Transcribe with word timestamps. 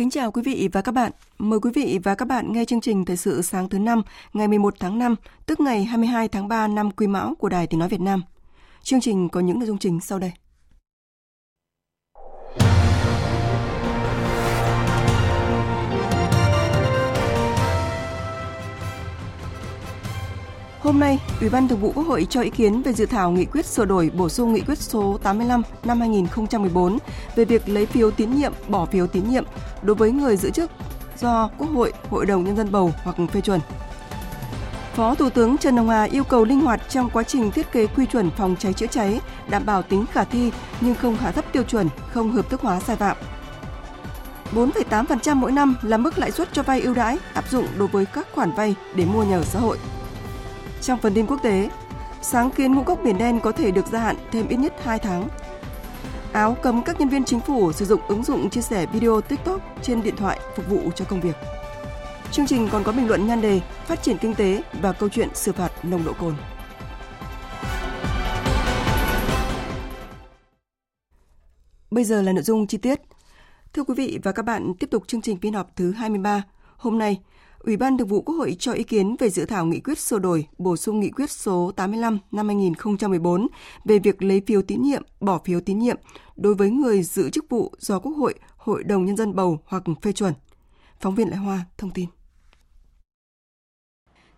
Kính 0.00 0.10
chào 0.10 0.30
quý 0.30 0.42
vị 0.42 0.68
và 0.72 0.82
các 0.82 0.92
bạn. 0.92 1.12
Mời 1.38 1.60
quý 1.60 1.70
vị 1.74 1.98
và 2.02 2.14
các 2.14 2.28
bạn 2.28 2.52
nghe 2.52 2.64
chương 2.64 2.80
trình 2.80 3.04
Thời 3.04 3.16
sự 3.16 3.42
sáng 3.42 3.68
thứ 3.68 3.78
năm 3.78 4.02
ngày 4.32 4.48
11 4.48 4.74
tháng 4.80 4.98
5, 4.98 5.14
tức 5.46 5.60
ngày 5.60 5.84
22 5.84 6.28
tháng 6.28 6.48
3 6.48 6.68
năm 6.68 6.90
Quý 6.90 7.06
Mão 7.06 7.34
của 7.38 7.48
Đài 7.48 7.66
Tiếng 7.66 7.80
Nói 7.80 7.88
Việt 7.88 8.00
Nam. 8.00 8.22
Chương 8.82 9.00
trình 9.00 9.28
có 9.28 9.40
những 9.40 9.58
nội 9.58 9.66
dung 9.66 9.78
chính 9.78 10.00
sau 10.00 10.18
đây. 10.18 10.32
Hôm 20.82 21.00
nay, 21.00 21.18
Ủy 21.40 21.50
ban 21.50 21.68
Thường 21.68 21.80
vụ 21.80 21.92
Quốc 21.94 22.06
hội 22.06 22.26
cho 22.30 22.40
ý 22.40 22.50
kiến 22.50 22.82
về 22.82 22.92
dự 22.92 23.06
thảo 23.06 23.30
nghị 23.30 23.44
quyết 23.44 23.66
sửa 23.66 23.84
đổi 23.84 24.10
bổ 24.14 24.28
sung 24.28 24.52
nghị 24.52 24.60
quyết 24.60 24.78
số 24.78 25.18
85 25.22 25.62
năm 25.84 26.00
2014 26.00 26.98
về 27.36 27.44
việc 27.44 27.68
lấy 27.68 27.86
phiếu 27.86 28.10
tín 28.10 28.34
nhiệm, 28.34 28.52
bỏ 28.68 28.86
phiếu 28.86 29.06
tín 29.06 29.30
nhiệm 29.30 29.44
đối 29.82 29.96
với 29.96 30.12
người 30.12 30.36
giữ 30.36 30.50
chức 30.50 30.70
do 31.18 31.50
Quốc 31.58 31.70
hội, 31.70 31.92
Hội 32.10 32.26
đồng 32.26 32.44
Nhân 32.44 32.56
dân 32.56 32.72
bầu 32.72 32.92
hoặc 33.04 33.16
phê 33.32 33.40
chuẩn. 33.40 33.60
Phó 34.94 35.14
Thủ 35.14 35.30
tướng 35.30 35.58
Trần 35.58 35.76
Hồng 35.76 35.88
Hà 35.88 36.04
yêu 36.04 36.24
cầu 36.24 36.44
linh 36.44 36.60
hoạt 36.60 36.80
trong 36.88 37.10
quá 37.10 37.22
trình 37.22 37.50
thiết 37.50 37.72
kế 37.72 37.86
quy 37.86 38.06
chuẩn 38.06 38.30
phòng 38.30 38.56
cháy 38.58 38.72
chữa 38.72 38.86
cháy, 38.86 39.20
đảm 39.48 39.66
bảo 39.66 39.82
tính 39.82 40.04
khả 40.12 40.24
thi 40.24 40.52
nhưng 40.80 40.94
không 40.94 41.16
hạ 41.16 41.32
thấp 41.32 41.44
tiêu 41.52 41.62
chuẩn, 41.62 41.88
không 42.12 42.32
hợp 42.32 42.50
thức 42.50 42.60
hóa 42.60 42.80
sai 42.80 42.96
phạm. 42.96 43.16
4,8% 44.52 45.36
mỗi 45.36 45.52
năm 45.52 45.76
là 45.82 45.96
mức 45.96 46.18
lãi 46.18 46.30
suất 46.30 46.48
cho 46.52 46.62
vay 46.62 46.80
ưu 46.80 46.94
đãi 46.94 47.18
áp 47.34 47.48
dụng 47.50 47.66
đối 47.78 47.88
với 47.88 48.06
các 48.06 48.26
khoản 48.34 48.52
vay 48.52 48.74
để 48.94 49.04
mua 49.04 49.24
nhà 49.24 49.36
ở 49.36 49.44
xã 49.44 49.58
hội. 49.58 49.78
Trong 50.82 50.98
phần 50.98 51.14
tin 51.14 51.26
quốc 51.26 51.42
tế, 51.42 51.70
sáng 52.22 52.50
kiến 52.50 52.74
ngũ 52.74 52.82
cốc 52.82 53.00
biển 53.04 53.18
đen 53.18 53.40
có 53.40 53.52
thể 53.52 53.70
được 53.70 53.86
gia 53.86 53.98
hạn 53.98 54.16
thêm 54.32 54.48
ít 54.48 54.56
nhất 54.56 54.74
2 54.84 54.98
tháng. 54.98 55.28
Áo 56.32 56.56
cấm 56.62 56.82
các 56.82 57.00
nhân 57.00 57.08
viên 57.08 57.24
chính 57.24 57.40
phủ 57.40 57.72
sử 57.72 57.84
dụng 57.84 58.00
ứng 58.08 58.24
dụng 58.24 58.50
chia 58.50 58.60
sẻ 58.60 58.86
video 58.86 59.20
TikTok 59.20 59.60
trên 59.82 60.02
điện 60.02 60.16
thoại 60.16 60.40
phục 60.56 60.68
vụ 60.68 60.90
cho 60.94 61.04
công 61.04 61.20
việc. 61.20 61.36
Chương 62.32 62.46
trình 62.46 62.68
còn 62.72 62.84
có 62.84 62.92
bình 62.92 63.08
luận 63.08 63.26
nhan 63.26 63.40
đề 63.40 63.60
Phát 63.60 64.02
triển 64.02 64.18
kinh 64.18 64.34
tế 64.34 64.62
và 64.82 64.92
câu 64.92 65.08
chuyện 65.08 65.28
xử 65.34 65.52
phạt 65.52 65.84
nồng 65.84 66.04
độ 66.04 66.12
cồn. 66.12 66.34
Bây 71.90 72.04
giờ 72.04 72.22
là 72.22 72.32
nội 72.32 72.42
dung 72.42 72.66
chi 72.66 72.78
tiết. 72.78 73.00
Thưa 73.72 73.84
quý 73.84 73.94
vị 73.96 74.18
và 74.22 74.32
các 74.32 74.44
bạn, 74.44 74.72
tiếp 74.80 74.90
tục 74.90 75.08
chương 75.08 75.22
trình 75.22 75.38
phiên 75.40 75.54
họp 75.54 75.76
thứ 75.76 75.92
23. 75.92 76.42
Hôm 76.76 76.98
nay, 76.98 77.20
Ủy 77.64 77.76
ban 77.76 77.98
Thường 77.98 78.08
vụ 78.08 78.22
Quốc 78.22 78.34
hội 78.34 78.56
cho 78.58 78.72
ý 78.72 78.82
kiến 78.82 79.16
về 79.18 79.30
dự 79.30 79.44
thảo 79.44 79.66
nghị 79.66 79.80
quyết 79.80 79.98
sửa 79.98 80.18
đổi, 80.18 80.46
bổ 80.58 80.76
sung 80.76 81.00
nghị 81.00 81.10
quyết 81.10 81.30
số 81.30 81.72
85 81.76 82.18
năm 82.32 82.48
2014 82.48 83.46
về 83.84 83.98
việc 83.98 84.22
lấy 84.22 84.42
phiếu 84.46 84.62
tín 84.62 84.82
nhiệm, 84.82 85.02
bỏ 85.20 85.40
phiếu 85.44 85.60
tín 85.60 85.78
nhiệm 85.78 85.96
đối 86.36 86.54
với 86.54 86.70
người 86.70 87.02
giữ 87.02 87.30
chức 87.30 87.48
vụ 87.48 87.72
do 87.78 87.98
Quốc 87.98 88.12
hội, 88.12 88.34
Hội 88.56 88.84
đồng 88.84 89.04
Nhân 89.04 89.16
dân 89.16 89.34
bầu 89.34 89.58
hoặc 89.64 89.82
phê 90.02 90.12
chuẩn. 90.12 90.32
Phóng 91.00 91.14
viên 91.14 91.28
Lại 91.28 91.38
Hoa 91.38 91.64
thông 91.78 91.90
tin. 91.90 92.06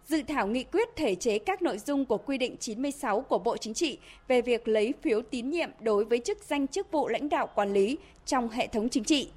Dự 0.06 0.22
thảo 0.28 0.46
nghị 0.46 0.64
quyết 0.64 0.88
thể 0.96 1.14
chế 1.14 1.38
các 1.38 1.62
nội 1.62 1.78
dung 1.78 2.04
của 2.04 2.18
quy 2.18 2.38
định 2.38 2.56
96 2.60 3.20
của 3.20 3.38
Bộ 3.38 3.56
Chính 3.56 3.74
trị 3.74 3.98
về 4.28 4.42
việc 4.42 4.68
lấy 4.68 4.94
phiếu 5.02 5.22
tín 5.30 5.50
nhiệm 5.50 5.70
đối 5.80 6.04
với 6.04 6.18
chức 6.18 6.38
danh 6.48 6.68
chức 6.68 6.92
vụ 6.92 7.08
lãnh 7.08 7.28
đạo 7.28 7.48
quản 7.54 7.72
lý 7.72 7.98
trong 8.26 8.48
hệ 8.48 8.66
thống 8.66 8.88
chính 8.88 9.04
trị 9.04 9.30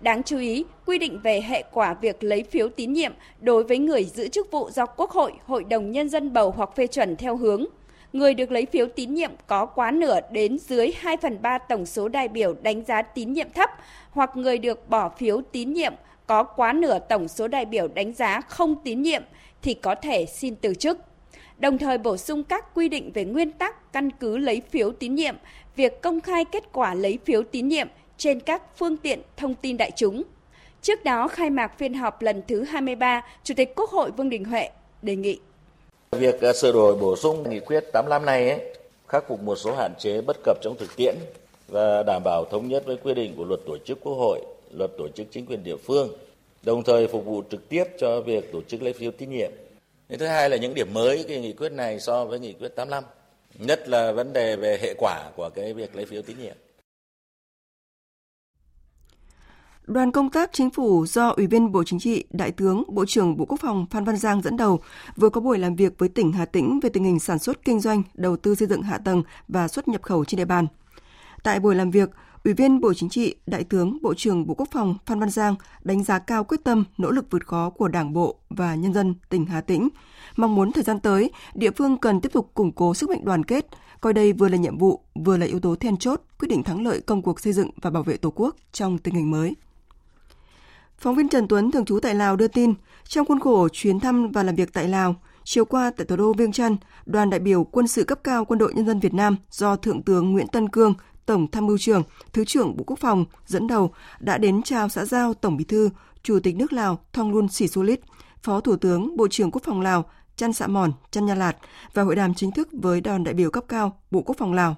Đáng 0.00 0.22
chú 0.22 0.38
ý, 0.38 0.64
quy 0.86 0.98
định 0.98 1.20
về 1.22 1.40
hệ 1.40 1.62
quả 1.72 1.94
việc 1.94 2.24
lấy 2.24 2.42
phiếu 2.42 2.68
tín 2.68 2.92
nhiệm 2.92 3.12
đối 3.40 3.64
với 3.64 3.78
người 3.78 4.04
giữ 4.04 4.28
chức 4.28 4.50
vụ 4.50 4.70
do 4.70 4.86
Quốc 4.86 5.10
hội, 5.10 5.32
Hội 5.46 5.64
đồng 5.64 5.90
Nhân 5.90 6.08
dân 6.08 6.32
bầu 6.32 6.54
hoặc 6.56 6.76
phê 6.76 6.86
chuẩn 6.86 7.16
theo 7.16 7.36
hướng 7.36 7.64
người 8.12 8.34
được 8.34 8.50
lấy 8.50 8.66
phiếu 8.66 8.86
tín 8.86 9.14
nhiệm 9.14 9.30
có 9.46 9.66
quá 9.66 9.90
nửa 9.90 10.20
đến 10.32 10.58
dưới 10.58 10.92
2 10.96 11.16
phần 11.16 11.42
3 11.42 11.58
tổng 11.58 11.86
số 11.86 12.08
đại 12.08 12.28
biểu 12.28 12.54
đánh 12.62 12.84
giá 12.84 13.02
tín 13.02 13.32
nhiệm 13.32 13.50
thấp 13.50 13.70
hoặc 14.10 14.36
người 14.36 14.58
được 14.58 14.88
bỏ 14.90 15.08
phiếu 15.08 15.40
tín 15.52 15.72
nhiệm 15.72 15.92
có 16.26 16.42
quá 16.42 16.72
nửa 16.72 16.98
tổng 16.98 17.28
số 17.28 17.48
đại 17.48 17.64
biểu 17.64 17.88
đánh 17.88 18.14
giá 18.14 18.40
không 18.40 18.76
tín 18.84 19.02
nhiệm 19.02 19.22
thì 19.62 19.74
có 19.74 19.94
thể 19.94 20.26
xin 20.26 20.56
từ 20.56 20.74
chức. 20.74 20.98
Đồng 21.58 21.78
thời 21.78 21.98
bổ 21.98 22.16
sung 22.16 22.44
các 22.44 22.74
quy 22.74 22.88
định 22.88 23.10
về 23.14 23.24
nguyên 23.24 23.50
tắc 23.52 23.92
căn 23.92 24.10
cứ 24.10 24.36
lấy 24.36 24.62
phiếu 24.70 24.90
tín 24.90 25.14
nhiệm, 25.14 25.36
việc 25.76 26.02
công 26.02 26.20
khai 26.20 26.44
kết 26.44 26.64
quả 26.72 26.94
lấy 26.94 27.18
phiếu 27.24 27.42
tín 27.42 27.68
nhiệm 27.68 27.88
trên 28.18 28.40
các 28.40 28.62
phương 28.76 28.96
tiện 28.96 29.20
thông 29.36 29.54
tin 29.54 29.76
đại 29.76 29.90
chúng. 29.96 30.22
Trước 30.82 31.04
đó 31.04 31.28
khai 31.28 31.50
mạc 31.50 31.78
phiên 31.78 31.94
họp 31.94 32.22
lần 32.22 32.42
thứ 32.48 32.62
23, 32.62 33.22
Chủ 33.44 33.54
tịch 33.56 33.72
Quốc 33.76 33.90
hội 33.90 34.10
Vương 34.10 34.30
Đình 34.30 34.44
Huệ 34.44 34.68
đề 35.02 35.16
nghị 35.16 35.38
Việc 36.10 36.40
à, 36.40 36.52
sửa 36.52 36.72
đổi 36.72 36.96
bổ 36.96 37.16
sung 37.16 37.50
nghị 37.50 37.60
quyết 37.60 37.84
85 37.92 38.24
này 38.24 38.50
ấy, 38.50 38.74
khắc 39.08 39.28
phục 39.28 39.42
một 39.42 39.56
số 39.56 39.74
hạn 39.74 39.92
chế 39.98 40.20
bất 40.20 40.36
cập 40.44 40.58
trong 40.62 40.76
thực 40.78 40.96
tiễn 40.96 41.14
và 41.68 42.02
đảm 42.02 42.22
bảo 42.24 42.44
thống 42.44 42.68
nhất 42.68 42.82
với 42.86 42.96
quy 42.96 43.14
định 43.14 43.34
của 43.36 43.44
luật 43.44 43.60
tổ 43.66 43.78
chức 43.78 43.98
Quốc 44.00 44.14
hội, 44.14 44.40
luật 44.76 44.90
tổ 44.98 45.08
chức 45.08 45.26
chính 45.30 45.46
quyền 45.46 45.64
địa 45.64 45.76
phương, 45.76 46.08
đồng 46.62 46.82
thời 46.82 47.08
phục 47.08 47.24
vụ 47.24 47.42
trực 47.50 47.68
tiếp 47.68 47.84
cho 47.98 48.20
việc 48.20 48.52
tổ 48.52 48.62
chức 48.62 48.82
lấy 48.82 48.92
phiếu 48.92 49.10
tín 49.10 49.30
nhiệm. 49.30 49.50
Thứ 50.18 50.26
hai 50.26 50.50
là 50.50 50.56
những 50.56 50.74
điểm 50.74 50.94
mới 50.94 51.24
cái 51.28 51.40
nghị 51.40 51.52
quyết 51.52 51.72
này 51.72 52.00
so 52.00 52.24
với 52.24 52.38
nghị 52.38 52.52
quyết 52.52 52.68
85, 52.68 53.04
nhất 53.58 53.88
là 53.88 54.12
vấn 54.12 54.32
đề 54.32 54.56
về 54.56 54.78
hệ 54.82 54.94
quả 54.98 55.30
của 55.36 55.50
cái 55.54 55.74
việc 55.74 55.96
lấy 55.96 56.06
phiếu 56.06 56.22
tín 56.22 56.36
nhiệm. 56.42 56.56
Đoàn 59.88 60.12
công 60.12 60.30
tác 60.30 60.50
chính 60.52 60.70
phủ 60.70 61.06
do 61.06 61.28
Ủy 61.28 61.46
viên 61.46 61.72
Bộ 61.72 61.84
Chính 61.84 61.98
trị, 61.98 62.24
Đại 62.30 62.52
tướng, 62.52 62.82
Bộ 62.88 63.04
trưởng 63.06 63.36
Bộ 63.36 63.44
Quốc 63.44 63.60
phòng 63.60 63.86
Phan 63.90 64.04
Văn 64.04 64.16
Giang 64.16 64.42
dẫn 64.42 64.56
đầu 64.56 64.80
vừa 65.16 65.28
có 65.28 65.40
buổi 65.40 65.58
làm 65.58 65.76
việc 65.76 65.98
với 65.98 66.08
tỉnh 66.08 66.32
Hà 66.32 66.44
Tĩnh 66.44 66.80
về 66.82 66.88
tình 66.88 67.04
hình 67.04 67.18
sản 67.18 67.38
xuất 67.38 67.64
kinh 67.64 67.80
doanh, 67.80 68.02
đầu 68.14 68.36
tư 68.36 68.54
xây 68.54 68.68
dựng 68.68 68.82
hạ 68.82 68.98
tầng 68.98 69.22
và 69.48 69.68
xuất 69.68 69.88
nhập 69.88 70.02
khẩu 70.02 70.24
trên 70.24 70.38
địa 70.38 70.44
bàn. 70.44 70.66
Tại 71.42 71.60
buổi 71.60 71.74
làm 71.74 71.90
việc, 71.90 72.10
Ủy 72.44 72.54
viên 72.54 72.80
Bộ 72.80 72.94
Chính 72.94 73.08
trị, 73.08 73.34
Đại 73.46 73.64
tướng, 73.64 73.98
Bộ 74.02 74.14
trưởng 74.14 74.46
Bộ 74.46 74.54
Quốc 74.54 74.68
phòng 74.72 74.96
Phan 75.06 75.20
Văn 75.20 75.30
Giang 75.30 75.54
đánh 75.82 76.04
giá 76.04 76.18
cao 76.18 76.44
quyết 76.44 76.64
tâm, 76.64 76.84
nỗ 76.98 77.10
lực 77.10 77.26
vượt 77.30 77.46
khó 77.46 77.70
của 77.70 77.88
Đảng 77.88 78.12
bộ 78.12 78.36
và 78.50 78.74
nhân 78.74 78.92
dân 78.92 79.14
tỉnh 79.28 79.46
Hà 79.46 79.60
Tĩnh. 79.60 79.88
Mong 80.36 80.54
muốn 80.54 80.72
thời 80.72 80.84
gian 80.84 81.00
tới, 81.00 81.30
địa 81.54 81.70
phương 81.70 81.96
cần 81.96 82.20
tiếp 82.20 82.32
tục 82.32 82.50
củng 82.54 82.72
cố 82.72 82.94
sức 82.94 83.10
mạnh 83.10 83.24
đoàn 83.24 83.44
kết, 83.44 83.66
coi 84.00 84.12
đây 84.12 84.32
vừa 84.32 84.48
là 84.48 84.56
nhiệm 84.56 84.78
vụ, 84.78 85.00
vừa 85.14 85.36
là 85.36 85.46
yếu 85.46 85.60
tố 85.60 85.74
then 85.74 85.96
chốt 85.96 86.20
quyết 86.38 86.48
định 86.48 86.62
thắng 86.62 86.86
lợi 86.86 87.00
công 87.00 87.22
cuộc 87.22 87.40
xây 87.40 87.52
dựng 87.52 87.70
và 87.82 87.90
bảo 87.90 88.02
vệ 88.02 88.16
Tổ 88.16 88.30
quốc 88.30 88.56
trong 88.72 88.98
tình 88.98 89.14
hình 89.14 89.30
mới. 89.30 89.54
Phóng 91.00 91.14
viên 91.14 91.28
Trần 91.28 91.48
Tuấn 91.48 91.70
thường 91.70 91.84
trú 91.84 92.00
tại 92.00 92.14
Lào 92.14 92.36
đưa 92.36 92.48
tin, 92.48 92.74
trong 93.08 93.26
khuôn 93.26 93.40
khổ 93.40 93.68
chuyến 93.68 94.00
thăm 94.00 94.30
và 94.30 94.42
làm 94.42 94.54
việc 94.54 94.72
tại 94.72 94.88
Lào, 94.88 95.16
chiều 95.44 95.64
qua 95.64 95.90
tại 95.96 96.06
thủ 96.06 96.16
đô 96.16 96.32
Viêng 96.32 96.52
Chăn, 96.52 96.76
đoàn 97.06 97.30
đại 97.30 97.40
biểu 97.40 97.64
quân 97.64 97.86
sự 97.86 98.04
cấp 98.04 98.18
cao 98.24 98.44
Quân 98.44 98.58
đội 98.58 98.74
Nhân 98.74 98.86
dân 98.86 99.00
Việt 99.00 99.14
Nam 99.14 99.36
do 99.50 99.76
Thượng 99.76 100.02
tướng 100.02 100.32
Nguyễn 100.32 100.48
Tân 100.48 100.68
Cương, 100.68 100.94
Tổng 101.26 101.50
tham 101.50 101.66
mưu 101.66 101.78
trưởng, 101.78 102.02
Thứ 102.32 102.44
trưởng 102.44 102.76
Bộ 102.76 102.84
Quốc 102.86 102.98
phòng 102.98 103.24
dẫn 103.46 103.66
đầu 103.66 103.92
đã 104.20 104.38
đến 104.38 104.62
chào 104.62 104.88
xã 104.88 105.04
giao 105.04 105.34
Tổng 105.34 105.56
Bí 105.56 105.64
thư, 105.64 105.90
Chủ 106.22 106.40
tịch 106.42 106.56
nước 106.56 106.72
Lào 106.72 106.98
Thongloun 107.12 107.48
Sisoulith, 107.48 108.00
Phó 108.42 108.60
Thủ 108.60 108.76
tướng 108.76 109.16
Bộ 109.16 109.28
trưởng 109.30 109.50
Quốc 109.50 109.62
phòng 109.64 109.80
Lào 109.80 110.04
Chăn 110.36 110.52
Sạ 110.52 110.66
Mòn, 110.66 110.92
Chăn 111.10 111.26
Nha 111.26 111.34
Lạt 111.34 111.56
và 111.94 112.02
hội 112.02 112.16
đàm 112.16 112.34
chính 112.34 112.52
thức 112.52 112.68
với 112.72 113.00
đoàn 113.00 113.24
đại 113.24 113.34
biểu 113.34 113.50
cấp 113.50 113.64
cao 113.68 114.00
Bộ 114.10 114.22
Quốc 114.22 114.36
phòng 114.38 114.52
Lào. 114.52 114.76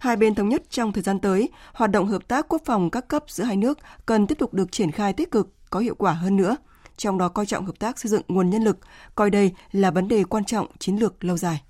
Hai 0.00 0.16
bên 0.16 0.34
thống 0.34 0.48
nhất 0.48 0.62
trong 0.70 0.92
thời 0.92 1.02
gian 1.02 1.18
tới, 1.18 1.48
hoạt 1.72 1.90
động 1.90 2.06
hợp 2.06 2.28
tác 2.28 2.46
quốc 2.48 2.62
phòng 2.64 2.90
các 2.90 3.08
cấp 3.08 3.24
giữa 3.28 3.44
hai 3.44 3.56
nước 3.56 3.78
cần 4.06 4.26
tiếp 4.26 4.38
tục 4.38 4.54
được 4.54 4.72
triển 4.72 4.90
khai 4.90 5.12
tích 5.12 5.30
cực, 5.30 5.48
có 5.70 5.80
hiệu 5.80 5.94
quả 5.94 6.12
hơn 6.12 6.36
nữa, 6.36 6.56
trong 6.96 7.18
đó 7.18 7.28
coi 7.28 7.46
trọng 7.46 7.66
hợp 7.66 7.78
tác 7.78 7.98
xây 7.98 8.10
dựng 8.10 8.22
nguồn 8.28 8.50
nhân 8.50 8.64
lực, 8.64 8.78
coi 9.14 9.30
đây 9.30 9.52
là 9.72 9.90
vấn 9.90 10.08
đề 10.08 10.24
quan 10.24 10.44
trọng 10.44 10.66
chiến 10.78 10.96
lược 10.96 11.24
lâu 11.24 11.36
dài. 11.36 11.62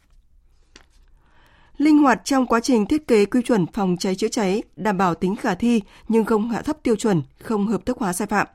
Linh 1.77 1.99
hoạt 1.99 2.21
trong 2.25 2.47
quá 2.47 2.61
trình 2.61 2.87
thiết 2.87 3.09
kế 3.09 3.25
quy 3.25 3.43
chuẩn 3.43 3.67
phòng 3.67 3.97
cháy 3.97 4.15
chữa 4.15 4.29
cháy, 4.29 4.62
đảm 4.76 4.99
bảo 4.99 5.15
tính 5.15 5.37
khả 5.37 5.55
thi 5.55 5.83
nhưng 6.09 6.25
không 6.25 6.50
hạ 6.50 6.62
thấp 6.62 6.76
tiêu 6.83 6.97
chuẩn, 6.97 7.23
không 7.43 7.67
hợp 7.67 7.87
thức 7.87 7.99
hóa 7.99 8.12
sai 8.12 8.26
phạm. 8.26 8.47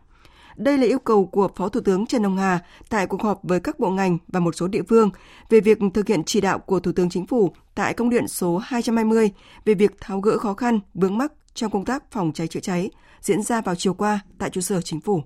Đây 0.55 0.77
là 0.77 0.85
yêu 0.85 0.99
cầu 0.99 1.25
của 1.25 1.47
Phó 1.55 1.69
Thủ 1.69 1.81
tướng 1.81 2.05
Trần 2.05 2.23
Hồng 2.23 2.37
Hà 2.37 2.59
tại 2.89 3.07
cuộc 3.07 3.21
họp 3.21 3.39
với 3.43 3.59
các 3.59 3.79
bộ 3.79 3.89
ngành 3.89 4.17
và 4.27 4.39
một 4.39 4.55
số 4.55 4.67
địa 4.67 4.83
phương 4.89 5.09
về 5.49 5.59
việc 5.59 5.77
thực 5.93 6.07
hiện 6.07 6.23
chỉ 6.25 6.41
đạo 6.41 6.59
của 6.59 6.79
Thủ 6.79 6.91
tướng 6.91 7.09
Chính 7.09 7.27
phủ 7.27 7.53
tại 7.75 7.93
công 7.93 8.09
điện 8.09 8.27
số 8.27 8.57
220 8.57 9.31
về 9.65 9.73
việc 9.73 9.91
tháo 10.01 10.19
gỡ 10.19 10.37
khó 10.37 10.53
khăn, 10.53 10.79
vướng 10.93 11.17
mắc 11.17 11.31
trong 11.53 11.71
công 11.71 11.85
tác 11.85 12.11
phòng 12.11 12.31
cháy 12.33 12.47
chữa 12.47 12.59
cháy 12.59 12.89
diễn 13.21 13.43
ra 13.43 13.61
vào 13.61 13.75
chiều 13.75 13.93
qua 13.93 14.19
tại 14.37 14.49
trụ 14.49 14.61
sở 14.61 14.81
Chính 14.81 15.01
phủ. 15.01 15.23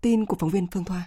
Tin 0.00 0.26
của 0.26 0.36
phóng 0.38 0.50
viên 0.50 0.66
Phương 0.72 0.84
Thoa. 0.84 1.02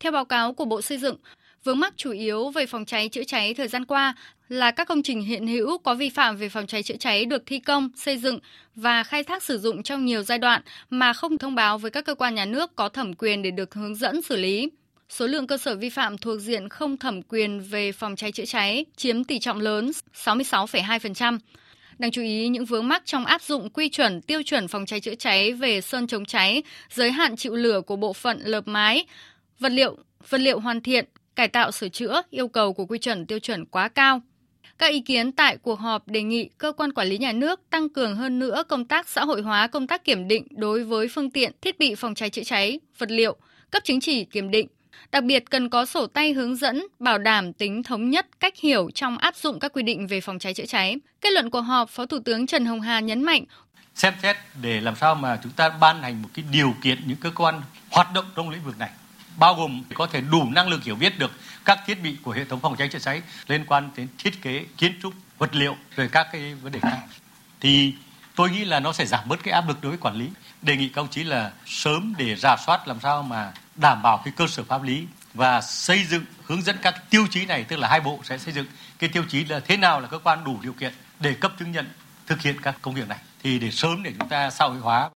Theo 0.00 0.12
báo 0.12 0.24
cáo 0.24 0.54
của 0.54 0.64
Bộ 0.64 0.82
Xây 0.82 0.98
dựng, 0.98 1.16
vướng 1.64 1.80
mắc 1.80 1.94
chủ 1.96 2.10
yếu 2.10 2.50
về 2.50 2.66
phòng 2.66 2.84
cháy 2.84 3.08
chữa 3.08 3.24
cháy 3.24 3.54
thời 3.54 3.68
gian 3.68 3.84
qua 3.84 4.14
là 4.48 4.70
các 4.70 4.88
công 4.88 5.02
trình 5.02 5.20
hiện 5.20 5.46
hữu 5.46 5.78
có 5.78 5.94
vi 5.94 6.10
phạm 6.10 6.36
về 6.36 6.48
phòng 6.48 6.66
cháy 6.66 6.82
chữa 6.82 6.96
cháy 6.96 7.24
được 7.24 7.42
thi 7.46 7.58
công, 7.58 7.90
xây 7.96 8.18
dựng 8.18 8.38
và 8.74 9.02
khai 9.02 9.24
thác 9.24 9.42
sử 9.42 9.58
dụng 9.58 9.82
trong 9.82 10.04
nhiều 10.04 10.22
giai 10.22 10.38
đoạn 10.38 10.62
mà 10.90 11.12
không 11.12 11.38
thông 11.38 11.54
báo 11.54 11.78
với 11.78 11.90
các 11.90 12.04
cơ 12.04 12.14
quan 12.14 12.34
nhà 12.34 12.44
nước 12.44 12.76
có 12.76 12.88
thẩm 12.88 13.14
quyền 13.14 13.42
để 13.42 13.50
được 13.50 13.74
hướng 13.74 13.94
dẫn 13.94 14.22
xử 14.22 14.36
lý. 14.36 14.70
Số 15.08 15.26
lượng 15.26 15.46
cơ 15.46 15.58
sở 15.58 15.76
vi 15.76 15.90
phạm 15.90 16.18
thuộc 16.18 16.40
diện 16.40 16.68
không 16.68 16.96
thẩm 16.96 17.22
quyền 17.22 17.60
về 17.60 17.92
phòng 17.92 18.16
cháy 18.16 18.32
chữa 18.32 18.44
cháy 18.44 18.84
chiếm 18.96 19.24
tỷ 19.24 19.38
trọng 19.38 19.60
lớn 19.60 19.90
66,2%. 20.24 21.38
Đáng 21.98 22.10
chú 22.10 22.22
ý 22.22 22.48
những 22.48 22.64
vướng 22.64 22.88
mắc 22.88 23.02
trong 23.06 23.24
áp 23.24 23.42
dụng 23.42 23.70
quy 23.70 23.88
chuẩn 23.88 24.20
tiêu 24.20 24.42
chuẩn 24.42 24.68
phòng 24.68 24.86
cháy 24.86 25.00
chữa 25.00 25.14
cháy 25.14 25.52
về 25.52 25.80
sơn 25.80 26.06
chống 26.06 26.24
cháy, 26.24 26.62
giới 26.90 27.10
hạn 27.10 27.36
chịu 27.36 27.54
lửa 27.54 27.80
của 27.80 27.96
bộ 27.96 28.12
phận 28.12 28.40
lợp 28.44 28.68
mái, 28.68 29.04
vật 29.58 29.72
liệu, 29.72 29.96
vật 30.28 30.40
liệu 30.40 30.60
hoàn 30.60 30.80
thiện, 30.80 31.04
cải 31.36 31.48
tạo 31.48 31.70
sửa 31.70 31.88
chữa, 31.88 32.22
yêu 32.30 32.48
cầu 32.48 32.72
của 32.72 32.86
quy 32.86 32.98
chuẩn 32.98 33.26
tiêu 33.26 33.38
chuẩn 33.38 33.64
quá 33.64 33.88
cao. 33.88 34.20
Các 34.78 34.86
ý 34.86 35.00
kiến 35.00 35.32
tại 35.32 35.56
cuộc 35.56 35.80
họp 35.80 36.08
đề 36.08 36.22
nghị 36.22 36.48
cơ 36.58 36.72
quan 36.72 36.92
quản 36.92 37.08
lý 37.08 37.18
nhà 37.18 37.32
nước 37.32 37.60
tăng 37.70 37.88
cường 37.88 38.16
hơn 38.16 38.38
nữa 38.38 38.62
công 38.68 38.84
tác 38.84 39.08
xã 39.08 39.24
hội 39.24 39.42
hóa 39.42 39.66
công 39.66 39.86
tác 39.86 40.04
kiểm 40.04 40.28
định 40.28 40.46
đối 40.50 40.84
với 40.84 41.08
phương 41.08 41.30
tiện, 41.30 41.52
thiết 41.60 41.78
bị 41.78 41.94
phòng 41.94 42.14
cháy 42.14 42.30
chữa 42.30 42.44
cháy, 42.44 42.80
vật 42.98 43.10
liệu, 43.10 43.36
cấp 43.70 43.84
chứng 43.84 44.00
chỉ 44.00 44.24
kiểm 44.24 44.50
định. 44.50 44.68
Đặc 45.12 45.24
biệt 45.24 45.50
cần 45.50 45.68
có 45.68 45.86
sổ 45.86 46.06
tay 46.06 46.32
hướng 46.32 46.56
dẫn 46.56 46.86
bảo 46.98 47.18
đảm 47.18 47.52
tính 47.52 47.82
thống 47.82 48.10
nhất 48.10 48.26
cách 48.40 48.54
hiểu 48.60 48.90
trong 48.94 49.18
áp 49.18 49.36
dụng 49.36 49.58
các 49.60 49.72
quy 49.72 49.82
định 49.82 50.06
về 50.06 50.20
phòng 50.20 50.38
cháy 50.38 50.54
chữa 50.54 50.66
cháy. 50.66 50.96
Kết 51.20 51.32
luận 51.32 51.50
cuộc 51.50 51.60
họp, 51.60 51.90
Phó 51.90 52.06
Thủ 52.06 52.18
tướng 52.24 52.46
Trần 52.46 52.66
Hồng 52.66 52.80
Hà 52.80 53.00
nhấn 53.00 53.22
mạnh 53.22 53.44
xem 53.94 54.14
xét 54.22 54.36
để 54.62 54.80
làm 54.80 54.96
sao 54.96 55.14
mà 55.14 55.38
chúng 55.42 55.52
ta 55.52 55.68
ban 55.68 56.02
hành 56.02 56.22
một 56.22 56.28
cái 56.34 56.44
điều 56.52 56.74
kiện 56.82 56.98
những 57.06 57.16
cơ 57.16 57.30
quan 57.30 57.62
hoạt 57.90 58.12
động 58.14 58.24
trong 58.36 58.50
lĩnh 58.50 58.64
vực 58.64 58.78
này 58.78 58.90
bao 59.36 59.54
gồm 59.54 59.82
có 59.94 60.06
thể 60.06 60.20
đủ 60.20 60.50
năng 60.50 60.68
lực 60.68 60.84
hiểu 60.84 60.96
biết 60.96 61.18
được 61.18 61.30
các 61.64 61.78
thiết 61.86 62.02
bị 62.02 62.16
của 62.22 62.32
hệ 62.32 62.44
thống 62.44 62.60
phòng 62.60 62.76
cháy 62.76 62.88
chữa 62.88 62.98
cháy 62.98 63.22
liên 63.46 63.64
quan 63.66 63.90
đến 63.96 64.08
thiết 64.18 64.42
kế, 64.42 64.64
kiến 64.76 64.98
trúc, 65.02 65.14
vật 65.38 65.54
liệu, 65.54 65.76
rồi 65.96 66.08
các 66.12 66.26
cái 66.32 66.54
vấn 66.54 66.72
đề 66.72 66.80
khác. 66.80 66.98
Thì 67.60 67.94
tôi 68.34 68.50
nghĩ 68.50 68.64
là 68.64 68.80
nó 68.80 68.92
sẽ 68.92 69.06
giảm 69.06 69.28
bớt 69.28 69.42
cái 69.42 69.54
áp 69.54 69.68
lực 69.68 69.82
đối 69.82 69.90
với 69.90 69.98
quản 69.98 70.14
lý. 70.14 70.28
Đề 70.62 70.76
nghị 70.76 70.88
các 70.88 71.02
ông 71.02 71.08
chí 71.08 71.24
là 71.24 71.52
sớm 71.66 72.14
để 72.18 72.36
rà 72.36 72.56
soát 72.66 72.88
làm 72.88 73.00
sao 73.00 73.22
mà 73.22 73.52
đảm 73.74 74.02
bảo 74.02 74.22
cái 74.24 74.34
cơ 74.36 74.46
sở 74.46 74.64
pháp 74.64 74.82
lý 74.82 75.06
và 75.34 75.60
xây 75.60 76.04
dựng, 76.04 76.24
hướng 76.44 76.62
dẫn 76.62 76.76
các 76.82 77.10
tiêu 77.10 77.26
chí 77.30 77.46
này, 77.46 77.64
tức 77.64 77.76
là 77.76 77.88
hai 77.88 78.00
bộ 78.00 78.20
sẽ 78.24 78.38
xây 78.38 78.54
dựng. 78.54 78.66
Cái 78.98 79.10
tiêu 79.10 79.24
chí 79.28 79.44
là 79.44 79.60
thế 79.60 79.76
nào 79.76 80.00
là 80.00 80.08
cơ 80.08 80.18
quan 80.18 80.44
đủ 80.44 80.58
điều 80.62 80.72
kiện 80.72 80.94
để 81.20 81.34
cấp 81.34 81.52
chứng 81.58 81.72
nhận 81.72 81.88
thực 82.26 82.40
hiện 82.40 82.60
các 82.62 82.76
công 82.82 82.94
việc 82.94 83.08
này. 83.08 83.18
Thì 83.42 83.58
để 83.58 83.70
sớm 83.70 84.02
để 84.02 84.12
chúng 84.18 84.28
ta 84.28 84.50
xã 84.50 84.64
hội 84.64 84.78
hóa 84.78 85.10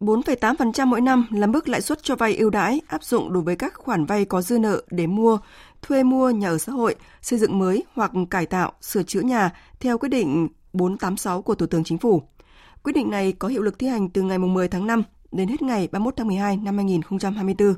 4,8% 0.00 0.86
mỗi 0.86 1.00
năm 1.00 1.26
là 1.30 1.46
mức 1.46 1.68
lãi 1.68 1.80
suất 1.80 2.02
cho 2.02 2.16
vay 2.16 2.36
ưu 2.36 2.50
đãi 2.50 2.80
áp 2.86 3.04
dụng 3.04 3.32
đối 3.32 3.42
với 3.42 3.56
các 3.56 3.74
khoản 3.74 4.06
vay 4.06 4.24
có 4.24 4.42
dư 4.42 4.58
nợ 4.58 4.82
để 4.90 5.06
mua, 5.06 5.38
thuê 5.82 6.02
mua 6.02 6.30
nhà 6.30 6.48
ở 6.48 6.58
xã 6.58 6.72
hội, 6.72 6.94
xây 7.22 7.38
dựng 7.38 7.58
mới 7.58 7.84
hoặc 7.94 8.10
cải 8.30 8.46
tạo, 8.46 8.72
sửa 8.80 9.02
chữa 9.02 9.20
nhà 9.20 9.50
theo 9.80 9.98
quyết 9.98 10.08
định 10.08 10.48
486 10.72 11.42
của 11.42 11.54
Thủ 11.54 11.66
tướng 11.66 11.84
Chính 11.84 11.98
phủ. 11.98 12.22
Quyết 12.82 12.92
định 12.92 13.10
này 13.10 13.32
có 13.32 13.48
hiệu 13.48 13.62
lực 13.62 13.78
thi 13.78 13.86
hành 13.86 14.10
từ 14.10 14.22
ngày 14.22 14.38
10 14.38 14.68
tháng 14.68 14.86
5 14.86 15.02
đến 15.32 15.48
hết 15.48 15.62
ngày 15.62 15.88
31 15.92 16.14
tháng 16.16 16.26
12 16.26 16.56
năm 16.56 16.76
2024. 16.76 17.74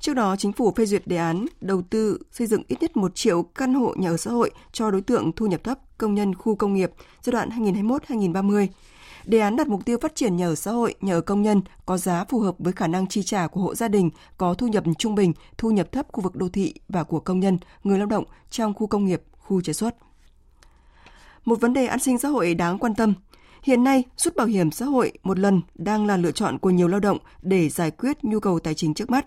Trước 0.00 0.14
đó, 0.14 0.36
chính 0.38 0.52
phủ 0.52 0.72
phê 0.76 0.86
duyệt 0.86 1.06
đề 1.06 1.16
án 1.16 1.46
đầu 1.60 1.82
tư 1.90 2.18
xây 2.30 2.46
dựng 2.46 2.62
ít 2.68 2.76
nhất 2.80 2.96
1 2.96 3.14
triệu 3.14 3.42
căn 3.42 3.74
hộ 3.74 3.94
nhà 3.96 4.10
ở 4.10 4.16
xã 4.16 4.30
hội 4.30 4.50
cho 4.72 4.90
đối 4.90 5.00
tượng 5.00 5.32
thu 5.32 5.46
nhập 5.46 5.64
thấp, 5.64 5.78
công 5.98 6.14
nhân 6.14 6.34
khu 6.34 6.54
công 6.54 6.74
nghiệp 6.74 6.90
giai 7.22 7.32
đoạn 7.32 7.48
2021-2030 7.48 8.66
Đề 9.26 9.38
án 9.38 9.56
đặt 9.56 9.68
mục 9.68 9.84
tiêu 9.84 9.98
phát 9.98 10.14
triển 10.14 10.36
nhà 10.36 10.46
ở 10.46 10.54
xã 10.54 10.70
hội, 10.70 10.94
nhà 11.00 11.14
ở 11.14 11.20
công 11.20 11.42
nhân 11.42 11.62
có 11.86 11.96
giá 11.96 12.24
phù 12.24 12.40
hợp 12.40 12.54
với 12.58 12.72
khả 12.72 12.86
năng 12.86 13.06
chi 13.06 13.22
trả 13.22 13.46
của 13.46 13.60
hộ 13.60 13.74
gia 13.74 13.88
đình 13.88 14.10
có 14.38 14.54
thu 14.54 14.66
nhập 14.66 14.84
trung 14.98 15.14
bình, 15.14 15.32
thu 15.58 15.70
nhập 15.70 15.92
thấp 15.92 16.06
khu 16.12 16.22
vực 16.22 16.36
đô 16.36 16.48
thị 16.48 16.74
và 16.88 17.04
của 17.04 17.20
công 17.20 17.40
nhân, 17.40 17.58
người 17.84 17.98
lao 17.98 18.06
động 18.06 18.24
trong 18.50 18.74
khu 18.74 18.86
công 18.86 19.04
nghiệp, 19.04 19.22
khu 19.38 19.60
chế 19.60 19.72
xuất. 19.72 19.96
Một 21.44 21.60
vấn 21.60 21.72
đề 21.72 21.86
an 21.86 21.98
sinh 21.98 22.18
xã 22.18 22.28
hội 22.28 22.54
đáng 22.54 22.78
quan 22.78 22.94
tâm. 22.94 23.14
Hiện 23.62 23.84
nay, 23.84 24.04
rút 24.16 24.36
bảo 24.36 24.46
hiểm 24.46 24.70
xã 24.70 24.86
hội 24.86 25.12
một 25.22 25.38
lần 25.38 25.60
đang 25.74 26.06
là 26.06 26.16
lựa 26.16 26.32
chọn 26.32 26.58
của 26.58 26.70
nhiều 26.70 26.88
lao 26.88 27.00
động 27.00 27.18
để 27.42 27.68
giải 27.68 27.90
quyết 27.90 28.24
nhu 28.24 28.40
cầu 28.40 28.58
tài 28.58 28.74
chính 28.74 28.94
trước 28.94 29.10
mắt. 29.10 29.26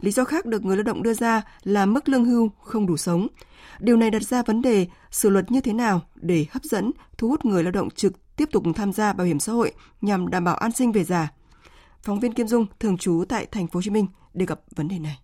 Lý 0.00 0.10
do 0.10 0.24
khác 0.24 0.46
được 0.46 0.64
người 0.64 0.76
lao 0.76 0.82
động 0.82 1.02
đưa 1.02 1.14
ra 1.14 1.42
là 1.62 1.86
mức 1.86 2.08
lương 2.08 2.24
hưu 2.24 2.50
không 2.62 2.86
đủ 2.86 2.96
sống. 2.96 3.26
Điều 3.78 3.96
này 3.96 4.10
đặt 4.10 4.22
ra 4.22 4.42
vấn 4.42 4.62
đề 4.62 4.86
sửa 5.10 5.30
luật 5.30 5.50
như 5.50 5.60
thế 5.60 5.72
nào 5.72 6.00
để 6.14 6.46
hấp 6.50 6.62
dẫn, 6.64 6.90
thu 7.18 7.28
hút 7.28 7.44
người 7.44 7.62
lao 7.62 7.72
động 7.72 7.90
trực 7.90 8.12
tiếp 8.36 8.48
tục 8.52 8.62
tham 8.76 8.92
gia 8.92 9.12
bảo 9.12 9.26
hiểm 9.26 9.40
xã 9.40 9.52
hội 9.52 9.72
nhằm 10.00 10.30
đảm 10.30 10.44
bảo 10.44 10.54
an 10.54 10.72
sinh 10.72 10.92
về 10.92 11.04
già. 11.04 11.28
Phóng 12.02 12.20
viên 12.20 12.32
Kim 12.32 12.46
Dung 12.48 12.66
thường 12.80 12.98
trú 12.98 13.24
tại 13.28 13.46
thành 13.52 13.66
phố 13.66 13.78
Hồ 13.78 13.82
Chí 13.82 13.90
Minh 13.90 14.06
đề 14.34 14.46
cập 14.46 14.60
vấn 14.76 14.88
đề 14.88 14.98
này. 14.98 15.18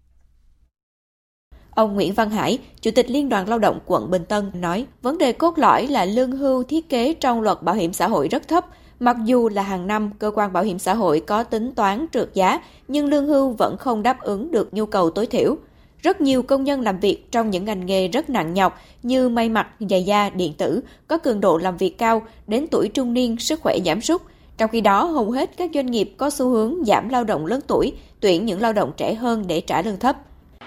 Ông 1.71 1.95
Nguyễn 1.95 2.15
Văn 2.15 2.31
Hải, 2.31 2.59
Chủ 2.81 2.91
tịch 2.95 3.11
Liên 3.11 3.29
đoàn 3.29 3.49
Lao 3.49 3.59
động 3.59 3.81
quận 3.87 4.11
Bình 4.11 4.25
Tân 4.25 4.51
nói, 4.55 4.87
vấn 5.03 5.19
đề 5.19 5.33
cốt 5.33 5.59
lõi 5.59 5.87
là 5.87 6.05
lương 6.05 6.33
hưu 6.33 6.63
thiết 6.63 6.89
kế 6.89 7.15
trong 7.15 7.41
luật 7.41 7.63
bảo 7.63 7.75
hiểm 7.75 7.93
xã 7.93 8.09
hội 8.09 8.29
rất 8.29 8.49
thấp. 8.49 8.67
Mặc 9.01 9.17
dù 9.25 9.49
là 9.49 9.63
hàng 9.63 9.87
năm, 9.87 10.11
cơ 10.19 10.31
quan 10.35 10.53
bảo 10.53 10.63
hiểm 10.63 10.79
xã 10.79 10.95
hội 10.95 11.21
có 11.21 11.45
tính 11.45 11.75
toán 11.75 12.07
trượt 12.13 12.35
giá, 12.35 12.61
nhưng 12.89 13.07
lương 13.07 13.27
hưu 13.27 13.51
vẫn 13.53 13.77
không 13.77 14.03
đáp 14.03 14.21
ứng 14.21 14.51
được 14.51 14.75
nhu 14.75 14.87
cầu 14.87 15.11
tối 15.11 15.27
thiểu. 15.27 15.57
Rất 16.03 16.21
nhiều 16.21 16.43
công 16.43 16.65
nhân 16.65 16.81
làm 16.81 17.01
việc 17.01 17.19
trong 17.31 17.51
những 17.51 17.65
ngành 17.65 17.87
nghề 17.87 18.09
rất 18.09 18.31
nặng 18.31 18.55
nhọc 18.55 18.79
như 19.03 19.29
may 19.29 19.49
mặc, 19.49 19.69
giày 19.81 20.03
da, 20.03 20.31
điện 20.31 20.53
tử, 20.59 20.81
có 21.09 21.19
cường 21.19 21.41
độ 21.41 21.59
làm 21.59 21.77
việc 21.77 21.99
cao, 21.99 22.23
đến 22.47 22.67
tuổi 22.71 22.89
trung 22.89 23.15
niên 23.15 23.37
sức 23.37 23.61
khỏe 23.61 23.77
giảm 23.85 24.01
sút. 24.01 24.23
Trong 24.59 24.71
khi 24.71 24.81
đó, 24.81 25.05
hầu 25.05 25.31
hết 25.31 25.51
các 25.57 25.71
doanh 25.75 25.87
nghiệp 25.87 26.11
có 26.17 26.31
xu 26.31 26.49
hướng 26.49 26.85
giảm 26.85 27.09
lao 27.09 27.25
động 27.25 27.47
lớn 27.47 27.61
tuổi, 27.67 27.93
tuyển 28.21 28.47
những 28.47 28.61
lao 28.61 28.73
động 28.73 28.93
trẻ 28.97 29.15
hơn 29.15 29.45
để 29.49 29.61
trả 29.61 29.83
lương 29.83 29.99
thấp 29.99 30.17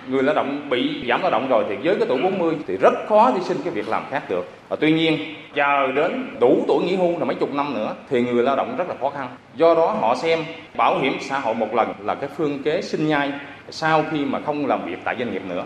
người 0.07 0.23
lao 0.23 0.35
động 0.35 0.69
bị 0.69 1.03
giảm 1.09 1.21
lao 1.21 1.31
động 1.31 1.47
rồi 1.49 1.65
thì 1.69 1.75
với 1.75 1.95
cái 1.95 2.05
tuổi 2.09 2.21
40 2.21 2.55
thì 2.67 2.77
rất 2.77 2.93
khó 3.09 3.31
đi 3.31 3.41
xin 3.43 3.57
cái 3.63 3.73
việc 3.73 3.87
làm 3.87 4.03
khác 4.11 4.29
được. 4.29 4.51
Và 4.69 4.75
tuy 4.75 4.91
nhiên 4.91 5.35
chờ 5.55 5.91
đến 5.95 6.37
đủ 6.39 6.63
tuổi 6.67 6.83
nghỉ 6.83 6.95
hưu 6.95 7.19
là 7.19 7.25
mấy 7.25 7.35
chục 7.35 7.53
năm 7.53 7.73
nữa 7.73 7.95
thì 8.09 8.21
người 8.21 8.43
lao 8.43 8.55
động 8.55 8.75
rất 8.77 8.87
là 8.87 8.95
khó 9.01 9.09
khăn. 9.09 9.27
Do 9.55 9.75
đó 9.75 9.97
họ 10.01 10.15
xem 10.15 10.39
bảo 10.77 10.99
hiểm 10.99 11.17
xã 11.21 11.39
hội 11.39 11.55
một 11.55 11.73
lần 11.73 11.93
là 11.99 12.15
cái 12.15 12.29
phương 12.37 12.63
kế 12.63 12.81
sinh 12.81 13.07
nhai 13.07 13.31
sau 13.71 14.03
khi 14.11 14.25
mà 14.25 14.41
không 14.45 14.65
làm 14.65 14.85
việc 14.85 14.97
tại 15.05 15.15
doanh 15.19 15.31
nghiệp 15.31 15.41
nữa. 15.49 15.65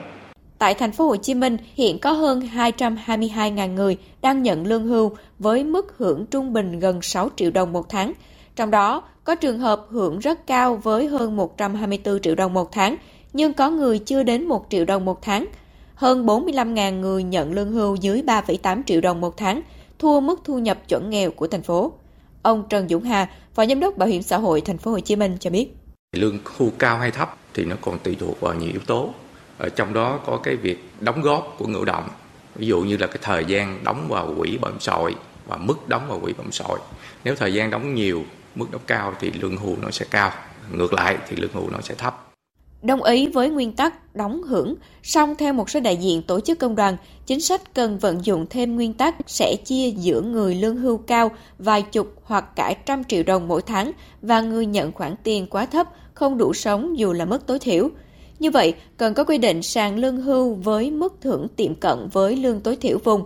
Tại 0.57 0.73
thành 0.73 0.91
phố 0.91 1.07
Hồ 1.07 1.15
Chí 1.15 1.33
Minh, 1.33 1.57
hiện 1.73 1.99
có 1.99 2.11
hơn 2.11 2.41
222.000 2.55 3.73
người 3.73 3.97
đang 4.21 4.43
nhận 4.43 4.67
lương 4.67 4.87
hưu 4.87 5.11
với 5.39 5.63
mức 5.63 5.93
hưởng 5.97 6.25
trung 6.25 6.53
bình 6.53 6.79
gần 6.79 7.01
6 7.01 7.29
triệu 7.35 7.51
đồng 7.51 7.73
một 7.73 7.89
tháng. 7.89 8.13
Trong 8.55 8.71
đó, 8.71 9.03
có 9.23 9.35
trường 9.35 9.59
hợp 9.59 9.85
hưởng 9.89 10.19
rất 10.19 10.47
cao 10.47 10.75
với 10.75 11.07
hơn 11.07 11.35
124 11.35 12.19
triệu 12.19 12.35
đồng 12.35 12.53
một 12.53 12.71
tháng, 12.71 12.95
nhưng 13.33 13.53
có 13.53 13.69
người 13.69 13.99
chưa 13.99 14.23
đến 14.23 14.45
1 14.45 14.65
triệu 14.69 14.85
đồng 14.85 15.05
một 15.05 15.21
tháng. 15.21 15.45
Hơn 15.95 16.25
45.000 16.25 16.99
người 16.99 17.23
nhận 17.23 17.53
lương 17.53 17.71
hưu 17.71 17.95
dưới 17.95 18.21
3,8 18.21 18.83
triệu 18.85 19.01
đồng 19.01 19.21
một 19.21 19.37
tháng, 19.37 19.61
thua 19.99 20.19
mức 20.19 20.41
thu 20.43 20.59
nhập 20.59 20.77
chuẩn 20.87 21.09
nghèo 21.09 21.31
của 21.31 21.47
thành 21.47 21.63
phố. 21.63 21.91
Ông 22.41 22.63
Trần 22.69 22.89
Dũng 22.89 23.03
Hà, 23.03 23.29
Phó 23.53 23.65
Giám 23.65 23.79
đốc 23.79 23.97
Bảo 23.97 24.09
hiểm 24.09 24.21
xã 24.21 24.37
hội 24.37 24.61
thành 24.61 24.77
phố 24.77 24.91
Hồ 24.91 24.99
Chí 24.99 25.15
Minh 25.15 25.37
cho 25.39 25.49
biết. 25.49 25.69
Lương 26.15 26.37
hưu 26.57 26.69
cao 26.77 26.97
hay 26.97 27.11
thấp 27.11 27.38
thì 27.53 27.65
nó 27.65 27.75
còn 27.81 27.99
tùy 27.99 28.15
thuộc 28.19 28.41
vào 28.41 28.53
nhiều 28.53 28.69
yếu 28.71 28.81
tố. 28.87 29.13
Ở 29.57 29.69
trong 29.69 29.93
đó 29.93 30.19
có 30.25 30.39
cái 30.43 30.55
việc 30.55 30.83
đóng 30.99 31.21
góp 31.21 31.55
của 31.57 31.67
người 31.67 31.85
động. 31.85 32.09
Ví 32.55 32.67
dụ 32.67 32.81
như 32.81 32.97
là 32.97 33.07
cái 33.07 33.17
thời 33.21 33.45
gian 33.45 33.83
đóng 33.83 34.07
vào 34.09 34.33
quỹ 34.37 34.57
bảo 34.57 34.71
hiểm 34.71 34.79
xã 34.79 34.93
hội 34.93 35.15
và 35.47 35.57
mức 35.57 35.87
đóng 35.87 36.05
vào 36.09 36.19
quỹ 36.19 36.33
bảo 36.33 36.43
hiểm 36.43 36.51
xã 36.51 36.65
hội. 36.67 36.79
Nếu 37.23 37.35
thời 37.35 37.53
gian 37.53 37.69
đóng 37.69 37.95
nhiều, 37.95 38.23
mức 38.55 38.65
đóng 38.71 38.81
cao 38.87 39.13
thì 39.19 39.31
lương 39.31 39.57
hưu 39.57 39.75
nó 39.81 39.91
sẽ 39.91 40.05
cao. 40.09 40.31
Ngược 40.71 40.93
lại 40.93 41.17
thì 41.27 41.35
lương 41.35 41.53
hưu 41.53 41.69
nó 41.69 41.81
sẽ 41.81 41.95
thấp. 41.95 42.28
Đồng 42.81 43.03
ý 43.03 43.27
với 43.27 43.49
nguyên 43.49 43.71
tắc 43.71 44.15
đóng 44.15 44.43
hưởng, 44.43 44.75
song 45.03 45.35
theo 45.35 45.53
một 45.53 45.69
số 45.69 45.79
đại 45.79 45.97
diện 45.97 46.21
tổ 46.21 46.39
chức 46.39 46.59
công 46.59 46.75
đoàn, 46.75 46.97
chính 47.25 47.41
sách 47.41 47.73
cần 47.73 47.99
vận 47.99 48.25
dụng 48.25 48.45
thêm 48.49 48.75
nguyên 48.75 48.93
tắc 48.93 49.15
sẽ 49.27 49.55
chia 49.65 49.89
giữa 49.89 50.21
người 50.21 50.55
lương 50.55 50.77
hưu 50.77 50.97
cao 50.97 51.31
vài 51.57 51.81
chục 51.81 52.13
hoặc 52.23 52.55
cả 52.55 52.73
trăm 52.85 53.03
triệu 53.03 53.23
đồng 53.23 53.47
mỗi 53.47 53.61
tháng 53.61 53.91
và 54.21 54.41
người 54.41 54.65
nhận 54.65 54.91
khoản 54.91 55.15
tiền 55.23 55.47
quá 55.47 55.65
thấp 55.65 55.87
không 56.13 56.37
đủ 56.37 56.53
sống 56.53 56.99
dù 56.99 57.13
là 57.13 57.25
mức 57.25 57.47
tối 57.47 57.59
thiểu. 57.59 57.89
Như 58.39 58.51
vậy, 58.51 58.73
cần 58.97 59.13
có 59.13 59.23
quy 59.23 59.37
định 59.37 59.63
sàn 59.63 59.97
lương 59.97 60.21
hưu 60.21 60.53
với 60.53 60.91
mức 60.91 61.15
thưởng 61.21 61.47
tiệm 61.55 61.75
cận 61.75 62.09
với 62.13 62.35
lương 62.35 62.61
tối 62.61 62.75
thiểu 62.75 62.97
vùng. 63.03 63.23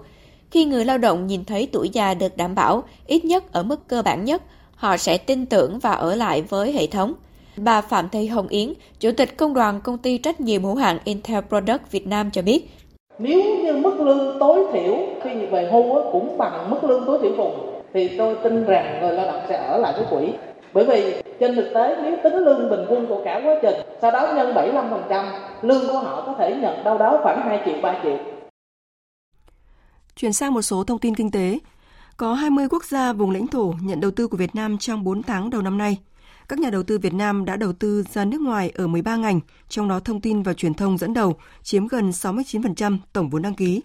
Khi 0.52 0.66
người 0.66 0.86
lao 0.86 0.98
động 0.98 1.28
nhìn 1.28 1.46
thấy 1.46 1.70
tuổi 1.72 1.90
già 1.90 2.14
được 2.14 2.38
đảm 2.38 2.56
bảo, 2.56 2.84
ít 3.08 3.26
nhất 3.26 3.52
ở 3.52 3.64
mức 3.64 3.88
cơ 3.88 4.02
bản 4.02 4.26
nhất, 4.26 4.44
họ 4.76 4.98
sẽ 4.98 5.18
tin 5.18 5.46
tưởng 5.46 5.80
và 5.80 5.92
ở 5.92 6.16
lại 6.16 6.42
với 6.42 6.72
hệ 6.72 6.88
thống. 6.88 7.14
Bà 7.58 7.82
Phạm 7.82 8.10
Thị 8.10 8.28
Hồng 8.28 8.48
Yến, 8.48 8.74
Chủ 9.00 9.12
tịch 9.18 9.38
Công 9.38 9.54
đoàn 9.54 9.82
Công 9.82 9.98
ty 9.98 10.18
Trách 10.18 10.42
nhiệm 10.42 10.64
hữu 10.64 10.76
hạn 10.76 10.98
Intel 11.04 11.40
Product 11.50 11.92
Việt 11.92 12.08
Nam 12.08 12.32
cho 12.32 12.42
biết, 12.42 12.70
nếu 13.20 13.58
như 13.64 13.78
mức 13.78 14.00
lương 14.00 14.40
tối 14.40 14.66
thiểu 14.74 14.96
khi 15.24 15.46
về 15.46 15.70
hưu 15.72 16.12
cũng 16.12 16.38
bằng 16.38 16.70
mức 16.70 16.84
lương 16.84 17.06
tối 17.06 17.20
thiểu 17.22 17.32
vùng 17.38 17.84
thì 17.94 18.18
tôi 18.18 18.38
tin 18.44 18.66
rằng 18.66 19.02
người 19.02 19.12
lao 19.12 19.26
động 19.26 19.46
sẽ 19.50 19.58
ở 19.58 19.78
lại 19.78 19.94
với 19.98 20.06
quỹ 20.10 20.34
Bởi 20.74 20.86
vì 20.86 21.22
trên 21.40 21.56
thực 21.56 21.72
tế 21.74 21.98
nếu 22.04 22.18
tính 22.24 22.34
lương 22.34 22.70
bình 22.70 22.86
quân 22.90 23.06
của 23.10 23.22
cả 23.26 23.42
quá 23.46 23.56
trình, 23.62 23.76
sau 24.02 24.12
đó 24.12 24.34
nhân 24.36 24.54
75%, 24.54 25.26
lương 25.62 25.88
của 25.88 26.00
họ 26.00 26.24
có 26.26 26.36
thể 26.40 26.56
nhận 26.62 26.84
đâu 26.84 26.98
đó 26.98 27.20
khoảng 27.24 27.42
2 27.42 27.62
triệu 27.66 27.76
3 27.82 28.00
triệu. 28.04 28.18
Chuyển 30.16 30.34
sang 30.34 30.54
một 30.54 30.62
số 30.62 30.84
thông 30.84 31.00
tin 31.00 31.16
kinh 31.16 31.32
tế. 31.32 31.60
Có 32.18 32.34
20 32.34 32.68
quốc 32.70 32.86
gia 32.86 33.14
vùng 33.14 33.32
lãnh 33.32 33.48
thổ 33.48 33.74
nhận 33.84 34.00
đầu 34.00 34.12
tư 34.12 34.28
của 34.28 34.38
Việt 34.38 34.56
Nam 34.56 34.78
trong 34.78 35.04
4 35.04 35.24
tháng 35.24 35.50
đầu 35.50 35.62
năm 35.62 35.78
nay. 35.78 35.98
Các 36.50 36.60
nhà 36.60 36.70
đầu 36.70 36.84
tư 36.84 36.98
Việt 36.98 37.14
Nam 37.14 37.46
đã 37.46 37.56
đầu 37.56 37.74
tư 37.74 38.04
ra 38.14 38.26
nước 38.26 38.42
ngoài 38.42 38.70
ở 38.70 38.88
13 38.88 39.16
ngành, 39.16 39.40
trong 39.70 39.88
đó 39.88 40.00
thông 40.00 40.22
tin 40.22 40.44
và 40.44 40.54
truyền 40.54 40.74
thông 40.74 40.98
dẫn 40.98 41.14
đầu, 41.14 41.36
chiếm 41.64 41.88
gần 41.88 42.10
69% 42.10 42.98
tổng 43.14 43.30
vốn 43.30 43.42
đăng 43.42 43.56
ký. 43.56 43.82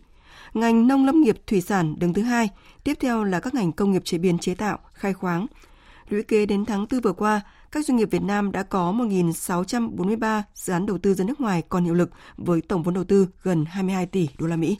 Ngành 0.54 0.86
nông 0.86 1.06
lâm 1.06 1.20
nghiệp 1.20 1.36
thủy 1.46 1.60
sản 1.60 1.94
đứng 1.98 2.14
thứ 2.14 2.22
hai, 2.22 2.48
tiếp 2.84 2.94
theo 3.00 3.24
là 3.24 3.40
các 3.40 3.54
ngành 3.54 3.72
công 3.72 3.92
nghiệp 3.92 4.04
chế 4.04 4.18
biến 4.18 4.38
chế 4.38 4.54
tạo, 4.54 4.78
khai 4.92 5.12
khoáng. 5.12 5.46
Lũy 6.08 6.22
kế 6.22 6.46
đến 6.46 6.64
tháng 6.64 6.86
4 6.90 7.00
vừa 7.00 7.12
qua, 7.12 7.40
các 7.72 7.86
doanh 7.86 7.96
nghiệp 7.96 8.10
Việt 8.10 8.22
Nam 8.22 8.52
đã 8.52 8.62
có 8.62 8.92
1.643 8.92 10.42
dự 10.54 10.72
án 10.72 10.86
đầu 10.86 10.98
tư 10.98 11.14
ra 11.14 11.24
nước 11.24 11.40
ngoài 11.40 11.62
còn 11.68 11.84
hiệu 11.84 11.94
lực 11.94 12.10
với 12.36 12.60
tổng 12.60 12.82
vốn 12.82 12.94
đầu 12.94 13.04
tư 13.04 13.28
gần 13.42 13.64
22 13.64 14.06
tỷ 14.06 14.28
đô 14.38 14.46
la 14.46 14.56
Mỹ. 14.56 14.78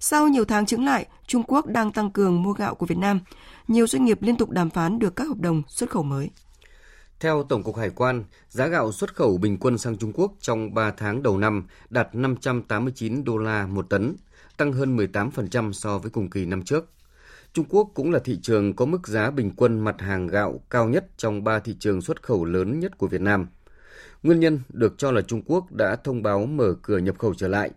Sau 0.00 0.28
nhiều 0.28 0.44
tháng 0.44 0.66
chứng 0.66 0.84
lại, 0.84 1.06
Trung 1.26 1.42
Quốc 1.46 1.66
đang 1.66 1.92
tăng 1.92 2.10
cường 2.10 2.42
mua 2.42 2.52
gạo 2.52 2.74
của 2.74 2.86
Việt 2.86 2.98
Nam. 2.98 3.20
Nhiều 3.68 3.86
doanh 3.86 4.04
nghiệp 4.04 4.22
liên 4.22 4.36
tục 4.36 4.50
đàm 4.50 4.70
phán 4.70 4.98
được 4.98 5.16
các 5.16 5.28
hợp 5.28 5.40
đồng 5.40 5.62
xuất 5.68 5.90
khẩu 5.90 6.02
mới. 6.02 6.30
Theo 7.20 7.42
Tổng 7.42 7.62
cục 7.62 7.76
Hải 7.76 7.90
quan, 7.90 8.24
giá 8.48 8.66
gạo 8.66 8.92
xuất 8.92 9.14
khẩu 9.14 9.38
bình 9.38 9.58
quân 9.58 9.78
sang 9.78 9.96
Trung 9.96 10.12
Quốc 10.14 10.32
trong 10.40 10.74
3 10.74 10.90
tháng 10.90 11.22
đầu 11.22 11.38
năm 11.38 11.66
đạt 11.90 12.14
589 12.14 13.24
đô 13.24 13.38
la 13.38 13.66
một 13.66 13.90
tấn, 13.90 14.16
tăng 14.56 14.72
hơn 14.72 14.96
18% 14.96 15.72
so 15.72 15.98
với 15.98 16.10
cùng 16.10 16.30
kỳ 16.30 16.44
năm 16.46 16.62
trước. 16.62 16.88
Trung 17.52 17.64
Quốc 17.68 17.90
cũng 17.94 18.12
là 18.12 18.18
thị 18.18 18.38
trường 18.42 18.76
có 18.76 18.84
mức 18.84 19.08
giá 19.08 19.30
bình 19.30 19.50
quân 19.56 19.80
mặt 19.80 20.00
hàng 20.00 20.26
gạo 20.26 20.60
cao 20.70 20.88
nhất 20.88 21.06
trong 21.16 21.44
ba 21.44 21.58
thị 21.58 21.76
trường 21.78 22.02
xuất 22.02 22.22
khẩu 22.22 22.44
lớn 22.44 22.80
nhất 22.80 22.98
của 22.98 23.06
Việt 23.06 23.20
Nam. 23.20 23.46
Nguyên 24.22 24.40
nhân 24.40 24.60
được 24.68 24.94
cho 24.98 25.10
là 25.10 25.20
Trung 25.20 25.42
Quốc 25.46 25.72
đã 25.72 25.96
thông 25.96 26.22
báo 26.22 26.46
mở 26.46 26.74
cửa 26.82 26.98
nhập 26.98 27.18
khẩu 27.18 27.34
trở 27.34 27.48
lại. 27.48 27.70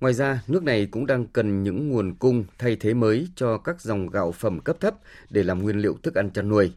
Ngoài 0.00 0.14
ra, 0.14 0.42
nước 0.48 0.62
này 0.62 0.86
cũng 0.86 1.06
đang 1.06 1.26
cần 1.26 1.62
những 1.62 1.88
nguồn 1.88 2.14
cung 2.14 2.44
thay 2.58 2.76
thế 2.76 2.94
mới 2.94 3.28
cho 3.36 3.58
các 3.58 3.80
dòng 3.80 4.08
gạo 4.08 4.32
phẩm 4.32 4.60
cấp 4.60 4.76
thấp 4.80 4.94
để 5.30 5.42
làm 5.42 5.62
nguyên 5.62 5.78
liệu 5.78 5.96
thức 6.02 6.14
ăn 6.14 6.30
chăn 6.30 6.48
nuôi. 6.48 6.72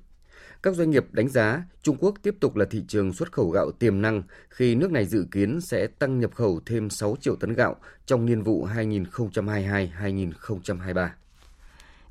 Các 0.63 0.75
doanh 0.75 0.89
nghiệp 0.89 1.05
đánh 1.11 1.29
giá 1.29 1.63
Trung 1.81 1.97
Quốc 1.99 2.15
tiếp 2.23 2.35
tục 2.39 2.55
là 2.55 2.65
thị 2.71 2.83
trường 2.87 3.13
xuất 3.13 3.31
khẩu 3.31 3.49
gạo 3.49 3.71
tiềm 3.71 4.01
năng 4.01 4.21
khi 4.49 4.75
nước 4.75 4.91
này 4.91 5.05
dự 5.05 5.25
kiến 5.31 5.61
sẽ 5.61 5.87
tăng 5.87 6.19
nhập 6.19 6.31
khẩu 6.35 6.59
thêm 6.65 6.89
6 6.89 7.15
triệu 7.21 7.35
tấn 7.35 7.53
gạo 7.53 7.75
trong 8.05 8.25
niên 8.25 8.43
vụ 8.43 8.67
2022-2023. 8.67 11.09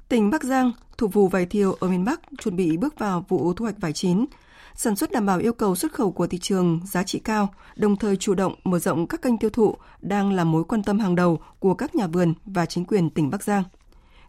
Tỉnh 0.09 0.31
Bắc 0.31 0.45
Giang, 0.45 0.73
thủ 0.99 1.09
vụ 1.09 1.29
vải 1.29 1.47
thiều 1.47 1.73
ở 1.73 1.89
miền 1.89 2.05
Bắc 2.05 2.21
chuẩn 2.39 2.57
bị 2.57 2.77
bước 2.77 2.99
vào 2.99 3.25
vụ 3.29 3.55
thu 3.55 3.65
hoạch 3.65 3.81
vải 3.81 3.93
chín. 3.93 4.27
Sản 4.75 4.97
xuất 4.97 5.13
đảm 5.13 5.27
bảo 5.27 5.39
yêu 5.39 5.53
cầu 5.53 5.77
xuất 5.77 5.93
khẩu 5.93 6.13
của 6.13 6.27
thị 6.27 6.39
trường 6.39 6.81
giá 6.87 7.03
trị 7.03 7.19
cao, 7.19 7.55
đồng 7.77 7.97
thời 7.97 8.17
chủ 8.17 8.35
động 8.35 8.55
mở 8.65 8.79
rộng 8.79 9.07
các 9.07 9.23
kênh 9.23 9.39
tiêu 9.39 9.51
thụ 9.51 9.77
đang 10.01 10.33
là 10.33 10.45
mối 10.45 10.65
quan 10.65 10.83
tâm 10.83 10.99
hàng 10.99 11.15
đầu 11.15 11.41
của 11.59 11.75
các 11.75 11.95
nhà 11.95 12.07
vườn 12.07 12.35
và 12.45 12.67
chính 12.67 12.85
quyền 12.85 13.11
tỉnh 13.11 13.31
Bắc 13.31 13.43
Giang. 13.43 13.65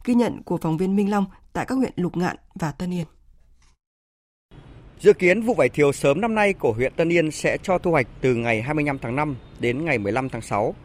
Ghi 0.05 0.13
nhận 0.13 0.43
của 0.43 0.57
phóng 0.57 0.77
viên 0.77 0.95
Minh 0.95 1.11
Long 1.11 1.25
tại 1.53 1.65
các 1.65 1.75
huyện 1.75 1.93
Lục 1.95 2.17
Ngạn 2.17 2.35
và 2.55 2.71
Tân 2.71 2.93
Yên. 2.93 3.05
Dự 5.01 5.13
kiến 5.13 5.41
vụ 5.41 5.53
vải 5.53 5.69
thiều 5.69 5.91
sớm 5.91 6.21
năm 6.21 6.35
nay 6.35 6.53
của 6.53 6.73
huyện 6.73 6.93
Tân 6.95 7.09
Yên 7.09 7.31
sẽ 7.31 7.57
cho 7.63 7.77
thu 7.77 7.91
hoạch 7.91 8.07
từ 8.21 8.35
ngày 8.35 8.61
25 8.61 8.99
tháng 8.99 9.15
5 9.15 9.35
đến 9.59 9.85
ngày 9.85 9.97
15 9.97 10.29
tháng 10.29 10.41
6. 10.41 10.75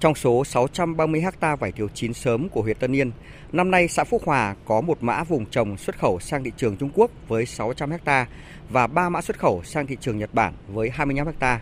Trong 0.00 0.14
số 0.14 0.44
630 0.44 1.22
ha 1.40 1.56
vải 1.56 1.72
thiều 1.72 1.88
chín 1.94 2.14
sớm 2.14 2.48
của 2.48 2.62
huyện 2.62 2.76
Tân 2.76 2.96
Yên, 2.96 3.10
năm 3.52 3.70
nay 3.70 3.88
xã 3.88 4.04
Phúc 4.04 4.22
Hòa 4.24 4.54
có 4.64 4.80
một 4.80 4.98
mã 5.00 5.24
vùng 5.24 5.46
trồng 5.46 5.76
xuất 5.76 5.98
khẩu 5.98 6.20
sang 6.20 6.44
thị 6.44 6.52
trường 6.56 6.76
Trung 6.76 6.90
Quốc 6.94 7.10
với 7.28 7.46
600 7.46 7.90
ha 8.04 8.26
và 8.70 8.86
3 8.86 9.08
mã 9.08 9.22
xuất 9.22 9.38
khẩu 9.38 9.62
sang 9.64 9.86
thị 9.86 9.96
trường 10.00 10.18
Nhật 10.18 10.34
Bản 10.34 10.54
với 10.68 10.90
25 10.90 11.26
ha. 11.40 11.60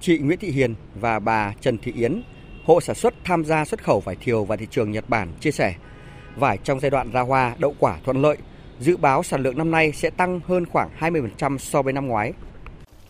Chị 0.00 0.18
Nguyễn 0.18 0.38
Thị 0.38 0.50
Hiền 0.50 0.74
và 0.94 1.18
bà 1.18 1.54
Trần 1.60 1.78
Thị 1.78 1.92
Yến, 1.92 2.22
hộ 2.64 2.80
sản 2.80 2.96
xuất 2.96 3.14
tham 3.24 3.44
gia 3.44 3.64
xuất 3.64 3.84
khẩu 3.84 4.00
vải 4.00 4.16
thiều 4.20 4.44
vào 4.44 4.56
thị 4.58 4.66
trường 4.70 4.90
Nhật 4.90 5.08
Bản 5.08 5.28
chia 5.40 5.50
sẻ, 5.50 5.74
vải 6.36 6.58
trong 6.58 6.80
giai 6.80 6.90
đoạn 6.90 7.12
ra 7.12 7.20
hoa 7.20 7.54
đậu 7.58 7.74
quả 7.78 7.98
thuận 8.04 8.22
lợi, 8.22 8.36
dự 8.80 8.96
báo 8.96 9.22
sản 9.22 9.42
lượng 9.42 9.58
năm 9.58 9.70
nay 9.70 9.92
sẽ 9.92 10.10
tăng 10.10 10.40
hơn 10.46 10.66
khoảng 10.66 10.88
20% 11.00 11.58
so 11.58 11.82
với 11.82 11.92
năm 11.92 12.06
ngoái. 12.06 12.32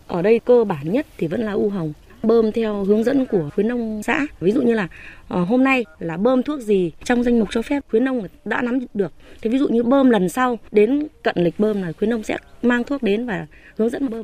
Ở 0.07 0.23
đây 0.23 0.41
cơ 0.45 0.65
bản 0.65 0.93
nhất 0.93 1.07
thì 1.19 1.27
vẫn 1.27 1.41
là 1.41 1.53
u 1.53 1.69
hồng, 1.69 1.93
bơm 2.23 2.53
theo 2.53 2.85
hướng 2.85 3.05
dẫn 3.05 3.27
của 3.27 3.51
khuyến 3.55 3.69
nông 3.69 4.03
xã. 4.03 4.27
Ví 4.41 4.53
dụ 4.53 4.63
như 4.63 4.75
là 4.75 4.89
uh, 5.35 5.49
hôm 5.49 5.65
nay 5.65 5.85
là 5.99 6.17
bơm 6.17 6.43
thuốc 6.43 6.61
gì 6.61 6.93
trong 7.05 7.23
danh 7.23 7.39
mục 7.39 7.49
cho 7.51 7.63
phép 7.63 7.83
khuyến 7.91 8.05
nông 8.05 8.27
đã 8.45 8.63
nắm 8.63 8.79
được. 8.95 9.13
Thế 9.43 9.51
ví 9.51 9.59
dụ 9.59 9.69
như 9.69 9.83
bơm 9.83 10.11
lần 10.11 10.29
sau 10.29 10.59
đến 10.71 11.07
cận 11.23 11.35
lịch 11.39 11.59
bơm 11.59 11.83
là 11.83 11.93
khuyến 11.99 12.11
nông 12.11 12.23
sẽ 12.23 12.39
mang 12.63 12.85
thuốc 12.85 13.03
đến 13.03 13.27
và 13.27 13.47
hướng 13.79 13.91
dẫn 13.91 14.11
bơm. 14.11 14.23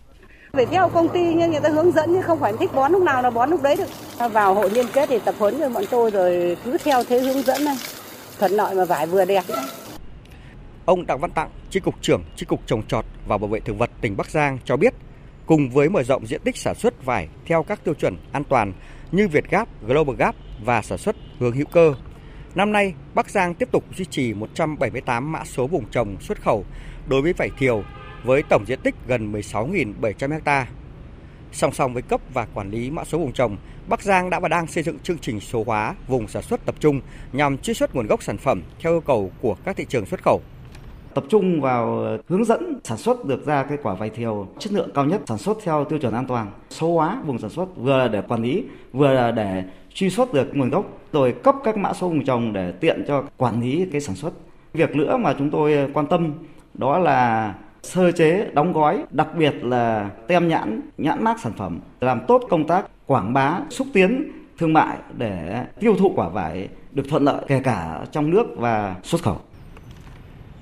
Phải 0.52 0.66
theo 0.66 0.88
công 0.88 1.08
ty 1.08 1.20
nhưng 1.20 1.50
người 1.50 1.60
ta 1.60 1.68
hướng 1.68 1.92
dẫn 1.92 2.12
nhưng 2.12 2.22
không 2.22 2.38
phải 2.38 2.52
thích 2.60 2.70
bón 2.74 2.92
lúc 2.92 3.02
nào 3.02 3.22
là 3.22 3.30
bón 3.30 3.50
lúc 3.50 3.62
đấy 3.62 3.76
được. 3.76 4.28
Vào 4.32 4.54
hội 4.54 4.70
liên 4.70 4.86
kết 4.92 5.08
thì 5.08 5.18
tập 5.18 5.34
huấn 5.38 5.54
cho 5.60 5.68
bọn 5.68 5.84
tôi 5.90 6.10
rồi 6.10 6.56
cứ 6.64 6.78
theo 6.84 7.04
thế 7.04 7.20
hướng 7.20 7.42
dẫn 7.42 7.64
này. 7.64 7.76
Thuận 8.38 8.52
lợi 8.52 8.74
mà 8.74 8.84
vải 8.84 9.06
vừa 9.06 9.24
đẹp 9.24 9.44
nữa. 9.48 9.64
Ông 10.84 11.06
Đặng 11.06 11.18
Văn 11.18 11.30
Tặng, 11.30 11.50
Chi 11.70 11.80
cục 11.80 11.94
trưởng 12.02 12.24
Chi 12.36 12.46
cục 12.46 12.66
trồng 12.66 12.82
trọt 12.86 13.04
và 13.26 13.38
bảo 13.38 13.48
vệ 13.48 13.60
thực 13.60 13.78
vật 13.78 13.90
tỉnh 14.00 14.16
Bắc 14.16 14.30
Giang 14.30 14.58
cho 14.64 14.76
biết, 14.76 14.94
cùng 15.46 15.70
với 15.70 15.88
mở 15.88 16.02
rộng 16.02 16.26
diện 16.26 16.40
tích 16.44 16.56
sản 16.56 16.74
xuất 16.74 17.04
vải 17.04 17.28
theo 17.46 17.62
các 17.62 17.84
tiêu 17.84 17.94
chuẩn 17.94 18.16
an 18.32 18.44
toàn 18.44 18.72
như 19.12 19.28
Việt 19.28 19.50
Gap, 19.50 19.68
Global 19.86 20.16
Gap 20.16 20.34
và 20.64 20.82
sản 20.82 20.98
xuất 20.98 21.16
hướng 21.38 21.52
hữu 21.52 21.66
cơ. 21.66 21.94
Năm 22.54 22.72
nay, 22.72 22.94
Bắc 23.14 23.30
Giang 23.30 23.54
tiếp 23.54 23.68
tục 23.72 23.84
duy 23.96 24.04
trì 24.04 24.34
178 24.34 25.32
mã 25.32 25.44
số 25.44 25.66
vùng 25.66 25.84
trồng 25.90 26.20
xuất 26.20 26.42
khẩu 26.42 26.64
đối 27.08 27.22
với 27.22 27.32
vải 27.32 27.50
thiều 27.58 27.84
với 28.24 28.42
tổng 28.42 28.64
diện 28.66 28.78
tích 28.82 28.94
gần 29.06 29.32
16.700 29.32 30.40
ha. 30.44 30.66
Song 31.52 31.72
song 31.72 31.94
với 31.94 32.02
cấp 32.02 32.20
và 32.34 32.46
quản 32.54 32.70
lý 32.70 32.90
mã 32.90 33.04
số 33.04 33.18
vùng 33.18 33.32
trồng, 33.32 33.56
Bắc 33.88 34.02
Giang 34.02 34.30
đã 34.30 34.40
và 34.40 34.48
đang 34.48 34.66
xây 34.66 34.82
dựng 34.82 34.98
chương 34.98 35.18
trình 35.18 35.40
số 35.40 35.64
hóa 35.66 35.94
vùng 36.08 36.28
sản 36.28 36.42
xuất 36.42 36.66
tập 36.66 36.74
trung 36.80 37.00
nhằm 37.32 37.58
truy 37.58 37.74
xuất 37.74 37.94
nguồn 37.94 38.06
gốc 38.06 38.22
sản 38.22 38.38
phẩm 38.38 38.62
theo 38.80 38.92
yêu 38.92 39.00
cầu 39.00 39.32
của 39.40 39.56
các 39.64 39.76
thị 39.76 39.86
trường 39.88 40.06
xuất 40.06 40.22
khẩu 40.22 40.42
tập 41.14 41.24
trung 41.28 41.60
vào 41.60 42.06
hướng 42.28 42.44
dẫn 42.44 42.80
sản 42.84 42.98
xuất 42.98 43.24
được 43.24 43.46
ra 43.46 43.62
cái 43.62 43.78
quả 43.82 43.94
vải 43.94 44.10
thiều 44.10 44.46
chất 44.58 44.72
lượng 44.72 44.90
cao 44.94 45.04
nhất, 45.04 45.20
sản 45.26 45.38
xuất 45.38 45.58
theo 45.64 45.84
tiêu 45.84 45.98
chuẩn 45.98 46.14
an 46.14 46.26
toàn, 46.26 46.46
số 46.70 46.94
hóa 46.94 47.18
vùng 47.26 47.38
sản 47.38 47.50
xuất, 47.50 47.76
vừa 47.76 47.98
là 47.98 48.08
để 48.08 48.22
quản 48.22 48.42
lý, 48.42 48.64
vừa 48.92 49.12
là 49.12 49.30
để 49.30 49.64
truy 49.94 50.10
xuất 50.10 50.34
được 50.34 50.56
nguồn 50.56 50.70
gốc, 50.70 50.84
rồi 51.12 51.32
cấp 51.32 51.54
các 51.64 51.76
mã 51.76 51.92
số 51.92 52.08
vùng 52.08 52.24
trồng 52.24 52.52
để 52.52 52.72
tiện 52.72 53.04
cho 53.08 53.24
quản 53.36 53.60
lý 53.60 53.86
cái 53.92 54.00
sản 54.00 54.16
xuất. 54.16 54.32
Việc 54.72 54.96
nữa 54.96 55.16
mà 55.16 55.34
chúng 55.38 55.50
tôi 55.50 55.90
quan 55.94 56.06
tâm 56.06 56.32
đó 56.74 56.98
là 56.98 57.54
sơ 57.82 58.12
chế, 58.12 58.50
đóng 58.52 58.72
gói, 58.72 59.04
đặc 59.10 59.28
biệt 59.38 59.54
là 59.64 60.10
tem 60.28 60.48
nhãn 60.48 60.80
nhãn 60.98 61.24
mác 61.24 61.40
sản 61.40 61.52
phẩm, 61.56 61.80
làm 62.00 62.20
tốt 62.28 62.42
công 62.50 62.66
tác 62.66 62.86
quảng 63.06 63.32
bá, 63.32 63.60
xúc 63.70 63.86
tiến, 63.92 64.32
thương 64.58 64.72
mại 64.72 64.96
để 65.18 65.64
tiêu 65.80 65.94
thụ 65.98 66.12
quả 66.16 66.28
vải 66.28 66.68
được 66.92 67.02
thuận 67.08 67.24
lợi 67.24 67.44
kể 67.48 67.60
cả 67.64 68.00
trong 68.12 68.30
nước 68.30 68.46
và 68.56 68.96
xuất 69.02 69.22
khẩu 69.22 69.36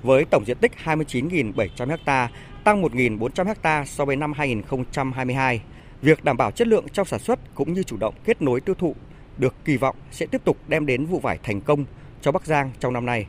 với 0.03 0.25
tổng 0.25 0.45
diện 0.45 0.57
tích 0.57 0.71
29.700 0.83 1.97
ha, 2.05 2.29
tăng 2.63 2.83
1.400 2.83 3.53
ha 3.63 3.85
so 3.85 4.05
với 4.05 4.15
năm 4.15 4.33
2022. 4.33 5.61
Việc 6.01 6.23
đảm 6.23 6.37
bảo 6.37 6.51
chất 6.51 6.67
lượng 6.67 6.85
trong 6.93 7.07
sản 7.07 7.19
xuất 7.19 7.39
cũng 7.55 7.73
như 7.73 7.83
chủ 7.83 7.97
động 7.97 8.15
kết 8.25 8.41
nối 8.41 8.61
tiêu 8.61 8.75
thụ 8.75 8.95
được 9.37 9.55
kỳ 9.65 9.77
vọng 9.77 9.95
sẽ 10.11 10.25
tiếp 10.25 10.41
tục 10.45 10.57
đem 10.67 10.85
đến 10.85 11.05
vụ 11.05 11.19
vải 11.19 11.39
thành 11.43 11.61
công 11.61 11.85
cho 12.21 12.31
Bắc 12.31 12.45
Giang 12.45 12.71
trong 12.79 12.93
năm 12.93 13.05
nay. 13.05 13.27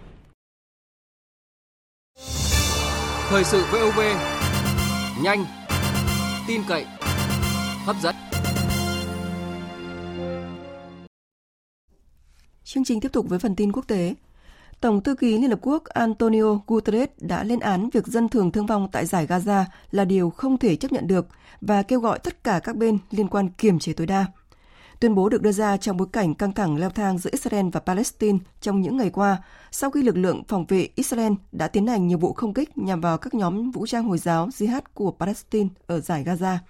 Thời 3.29 3.45
sự 3.45 3.65
VOV, 3.73 4.01
nhanh, 5.23 5.45
tin 6.49 6.61
cậy, 6.69 6.85
hấp 7.85 7.97
dẫn. 8.03 8.15
Chương 12.65 12.85
trình 12.85 13.01
tiếp 13.01 13.13
tục 13.13 13.27
với 13.29 13.39
phần 13.39 13.57
tin 13.57 13.73
quốc 13.73 13.89
tế. 13.89 14.15
Tổng 14.83 15.03
thư 15.03 15.15
ký 15.15 15.39
Liên 15.39 15.51
Hợp 15.51 15.59
Quốc 15.63 15.85
Antonio 15.85 16.59
Guterres 16.67 17.09
đã 17.21 17.45
lên 17.45 17.61
án 17.61 17.91
việc 17.93 18.07
dân 18.07 18.29
thường 18.29 18.53
thương 18.53 18.67
vong 18.67 18.89
tại 18.93 19.07
giải 19.07 19.27
Gaza 19.27 19.65
là 19.91 20.05
điều 20.05 20.31
không 20.31 20.59
thể 20.59 20.77
chấp 20.77 20.93
nhận 20.93 21.07
được 21.07 21.27
và 21.61 21.83
kêu 21.83 22.01
gọi 22.01 22.19
tất 22.19 22.45
cả 22.45 22.61
các 22.65 22.77
bên 22.77 22.99
liên 23.11 23.29
quan 23.29 23.49
kiềm 23.49 23.79
chế 23.79 23.93
tối 23.93 24.07
đa. 24.07 24.27
Tuyên 25.01 25.15
bố 25.15 25.29
được 25.29 25.43
đưa 25.43 25.53
ra 25.53 25.77
trong 25.77 25.97
bối 25.97 26.09
cảnh 26.13 26.35
căng 26.35 26.53
thẳng 26.53 26.77
leo 26.77 26.91
thang 26.91 27.19
giữa 27.19 27.31
Israel 27.33 27.67
và 27.73 27.81
Palestine 27.81 28.39
trong 28.61 28.81
những 28.81 28.97
ngày 28.97 29.11
qua, 29.11 29.43
sau 29.71 29.91
khi 29.91 30.03
lực 30.03 30.17
lượng 30.17 30.43
phòng 30.49 30.67
vệ 30.69 30.89
Israel 30.95 31.33
đã 31.53 31.69
tiến 31.69 31.87
hành 31.87 32.07
nhiều 32.07 32.19
vụ 32.19 32.33
không 32.33 32.55
kích 32.55 32.79
nhằm 32.79 33.01
vào 33.01 33.19
các 33.19 33.35
nhóm 33.35 33.71
vũ 33.71 33.87
trang 33.87 34.05
Hồi 34.05 34.19
giáo 34.19 34.49
Jihad 34.49 34.81
của 34.95 35.11
Palestine 35.11 35.69
ở 35.87 36.01
giải 36.01 36.25
Gaza– 36.25 36.57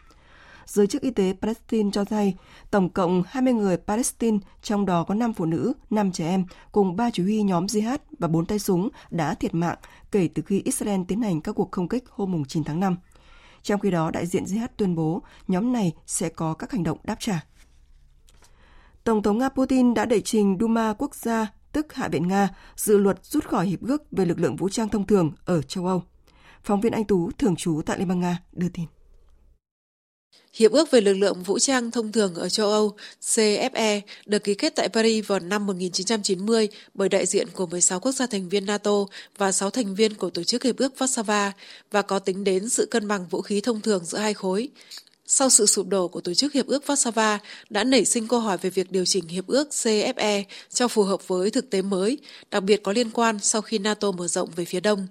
Giới 0.67 0.87
chức 0.87 1.03
y 1.03 1.11
tế 1.11 1.35
Palestine 1.41 1.91
cho 1.93 2.05
hay 2.11 2.35
tổng 2.71 2.89
cộng 2.89 3.23
20 3.27 3.53
người 3.53 3.77
Palestine, 3.77 4.39
trong 4.63 4.87
đó 4.87 5.05
có 5.05 5.15
5 5.15 5.33
phụ 5.33 5.45
nữ, 5.45 5.73
5 5.91 6.13
trẻ 6.13 6.27
em, 6.27 6.45
cùng 6.73 6.97
3 6.97 7.11
chỉ 7.11 7.23
huy 7.23 7.43
nhóm 7.43 7.67
jihad 7.67 7.99
và 8.19 8.29
4 8.29 8.47
tay 8.47 8.59
súng 8.59 8.89
đã 9.11 9.35
thiệt 9.35 9.55
mạng 9.55 9.77
kể 10.13 10.29
từ 10.35 10.43
khi 10.47 10.63
Israel 10.65 11.01
tiến 11.09 11.23
hành 11.23 11.41
các 11.41 11.53
cuộc 11.53 11.73
không 11.73 11.89
kích 11.89 12.05
hôm 12.09 12.45
9 12.45 12.65
tháng 12.65 12.81
5. 12.81 12.97
Trong 13.63 13.81
khi 13.81 13.91
đó, 13.91 14.11
đại 14.11 14.27
diện 14.27 14.45
jihad 14.45 14.69
tuyên 14.77 14.95
bố 14.95 15.23
nhóm 15.49 15.73
này 15.73 15.93
sẽ 16.07 16.29
có 16.29 16.55
các 16.55 16.73
hành 16.73 16.83
động 16.83 16.99
đáp 17.05 17.17
trả. 17.19 17.45
Tổng 19.05 19.23
thống 19.23 19.39
Nga 19.39 19.49
Putin 19.49 19.95
đã 19.95 20.05
đệ 20.05 20.21
trình 20.21 20.57
Duma 20.61 20.93
quốc 20.93 21.15
gia, 21.15 21.47
tức 21.73 21.93
Hạ 21.95 22.09
viện 22.09 22.29
Nga, 22.29 22.49
dự 22.77 22.99
luật 22.99 23.25
rút 23.25 23.45
khỏi 23.45 23.67
hiệp 23.67 23.81
ước 23.81 24.03
về 24.11 24.25
lực 24.25 24.39
lượng 24.39 24.57
vũ 24.57 24.69
trang 24.69 24.89
thông 24.89 25.07
thường 25.07 25.33
ở 25.45 25.63
châu 25.63 25.87
Âu. 25.87 26.03
Phóng 26.63 26.81
viên 26.81 26.93
Anh 26.93 27.05
Tú, 27.05 27.31
thường 27.39 27.57
trú 27.57 27.81
tại 27.87 27.99
Liên 27.99 28.09
bang 28.09 28.21
Nga, 28.21 28.39
đưa 28.53 28.69
tin. 28.69 28.85
Hiệp 30.55 30.73
ước 30.73 30.91
về 30.91 31.01
lực 31.01 31.15
lượng 31.15 31.43
vũ 31.43 31.59
trang 31.59 31.91
thông 31.91 32.13
thường 32.13 32.35
ở 32.35 32.49
châu 32.49 32.71
Âu 32.71 32.97
CFE 33.23 34.01
được 34.27 34.45
ký 34.45 34.55
kết 34.55 34.75
tại 34.77 34.89
Paris 34.89 35.27
vào 35.27 35.39
năm 35.39 35.67
1990 35.67 36.69
bởi 36.95 37.09
đại 37.09 37.27
diện 37.27 37.49
của 37.51 37.67
16 37.67 38.01
quốc 38.01 38.13
gia 38.13 38.27
thành 38.27 38.49
viên 38.49 38.67
NATO 38.67 39.07
và 39.39 39.53
6 39.53 39.71
thành 39.71 39.95
viên 39.95 40.15
của 40.15 40.31
Tổ 40.31 40.45
chức 40.45 40.63
Hiệp 40.63 40.77
ước 40.77 40.93
Warsaw 40.99 41.51
và 41.91 42.03
có 42.03 42.19
tính 42.19 42.45
đến 42.45 42.69
sự 42.69 42.87
cân 42.91 43.09
bằng 43.09 43.27
vũ 43.31 43.43
khí 43.43 43.61
thông 43.61 43.81
thường 43.81 44.05
giữa 44.05 44.19
hai 44.19 44.35
khối. 44.35 44.69
Sau 45.27 45.51
sự 45.51 45.67
sụp 45.67 45.89
đổ 45.89 46.09
của 46.09 46.21
Tổ 46.21 46.35
chức 46.35 46.53
Hiệp 46.53 46.67
ước 46.67 46.85
Warsaw 46.87 47.39
đã 47.71 47.85
nảy 47.85 48.05
sinh 48.05 48.29
câu 48.29 48.41
hỏi 48.41 48.59
về 48.59 48.71
việc 48.71 48.93
điều 48.93 49.05
chỉnh 49.05 49.29
Hiệp 49.29 49.47
ước 49.47 49.69
CFE 49.71 50.43
cho 50.73 50.89
phù 50.89 51.03
hợp 51.03 51.29
với 51.29 51.51
thực 51.51 51.71
tế 51.71 51.83
mới, 51.83 52.19
đặc 52.51 52.63
biệt 52.63 52.83
có 52.83 52.93
liên 52.93 53.11
quan 53.11 53.39
sau 53.43 53.63
khi 53.63 53.79
NATO 53.79 54.11
mở 54.11 54.29
rộng 54.29 54.49
về 54.57 54.65
phía 54.65 54.81
đông. 54.81 55.07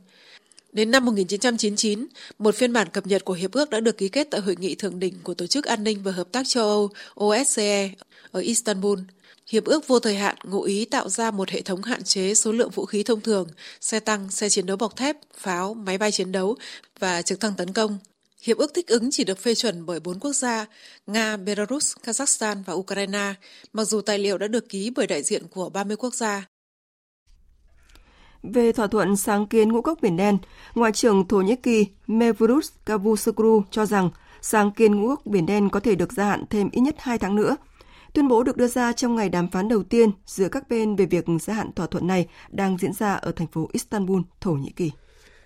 Đến 0.71 0.91
năm 0.91 1.05
1999, 1.05 2.07
một 2.39 2.55
phiên 2.55 2.73
bản 2.73 2.89
cập 2.89 3.07
nhật 3.07 3.25
của 3.25 3.33
hiệp 3.33 3.51
ước 3.51 3.69
đã 3.69 3.79
được 3.79 3.97
ký 3.97 4.09
kết 4.09 4.27
tại 4.31 4.41
hội 4.41 4.55
nghị 4.59 4.75
thượng 4.75 4.99
đỉnh 4.99 5.13
của 5.23 5.33
Tổ 5.33 5.47
chức 5.47 5.65
An 5.65 5.83
ninh 5.83 6.03
và 6.03 6.11
Hợp 6.11 6.27
tác 6.31 6.47
châu 6.47 6.63
Âu 6.67 6.89
OSCE 7.19 7.89
ở 8.31 8.39
Istanbul. 8.39 8.99
Hiệp 9.47 9.65
ước 9.65 9.87
vô 9.87 9.99
thời 9.99 10.15
hạn 10.15 10.35
ngụ 10.43 10.61
ý 10.61 10.85
tạo 10.85 11.09
ra 11.09 11.31
một 11.31 11.49
hệ 11.49 11.61
thống 11.61 11.81
hạn 11.81 12.03
chế 12.03 12.33
số 12.35 12.51
lượng 12.51 12.69
vũ 12.69 12.85
khí 12.85 13.03
thông 13.03 13.21
thường, 13.21 13.47
xe 13.81 13.99
tăng, 13.99 14.31
xe 14.31 14.49
chiến 14.49 14.65
đấu 14.65 14.77
bọc 14.77 14.95
thép, 14.95 15.17
pháo, 15.37 15.73
máy 15.73 15.97
bay 15.97 16.11
chiến 16.11 16.31
đấu 16.31 16.55
và 16.99 17.21
trực 17.21 17.39
thăng 17.39 17.53
tấn 17.57 17.73
công. 17.73 17.97
Hiệp 18.41 18.57
ước 18.57 18.73
thích 18.73 18.87
ứng 18.87 19.11
chỉ 19.11 19.23
được 19.23 19.39
phê 19.39 19.55
chuẩn 19.55 19.85
bởi 19.85 19.99
bốn 19.99 20.19
quốc 20.19 20.33
gia 20.33 20.65
Nga, 21.07 21.37
Belarus, 21.37 21.95
Kazakhstan 22.03 22.63
và 22.65 22.73
Ukraine, 22.73 23.33
mặc 23.73 23.85
dù 23.85 24.01
tài 24.01 24.19
liệu 24.19 24.37
đã 24.37 24.47
được 24.47 24.69
ký 24.69 24.89
bởi 24.95 25.07
đại 25.07 25.23
diện 25.23 25.47
của 25.47 25.69
30 25.69 25.97
quốc 25.97 26.15
gia. 26.15 26.50
Về 28.43 28.71
thỏa 28.71 28.87
thuận 28.87 29.15
sáng 29.15 29.47
kiến 29.47 29.71
ngũ 29.71 29.81
cốc 29.81 29.99
Biển 30.01 30.17
Đen, 30.17 30.37
Ngoại 30.75 30.91
trưởng 30.91 31.27
Thổ 31.27 31.41
Nhĩ 31.41 31.55
Kỳ 31.55 31.85
Mevlut 32.07 32.65
Cavusoglu 32.85 33.63
cho 33.71 33.85
rằng 33.85 34.09
sáng 34.41 34.71
kiến 34.71 34.95
ngũ 34.95 35.07
cốc 35.07 35.25
Biển 35.25 35.45
Đen 35.45 35.69
có 35.69 35.79
thể 35.79 35.95
được 35.95 36.13
gia 36.13 36.25
hạn 36.25 36.43
thêm 36.49 36.69
ít 36.71 36.81
nhất 36.81 36.95
2 36.97 37.17
tháng 37.17 37.35
nữa. 37.35 37.55
Tuyên 38.13 38.27
bố 38.27 38.43
được 38.43 38.57
đưa 38.57 38.67
ra 38.67 38.93
trong 38.93 39.15
ngày 39.15 39.29
đàm 39.29 39.47
phán 39.47 39.67
đầu 39.67 39.83
tiên 39.83 40.09
giữa 40.25 40.49
các 40.49 40.69
bên 40.69 40.95
về 40.95 41.05
việc 41.05 41.25
gia 41.41 41.53
hạn 41.53 41.71
thỏa 41.75 41.87
thuận 41.87 42.07
này 42.07 42.27
đang 42.49 42.77
diễn 42.77 42.93
ra 42.93 43.13
ở 43.13 43.31
thành 43.31 43.47
phố 43.47 43.69
Istanbul, 43.71 44.21
Thổ 44.41 44.51
Nhĩ 44.51 44.69
Kỳ. 44.69 44.91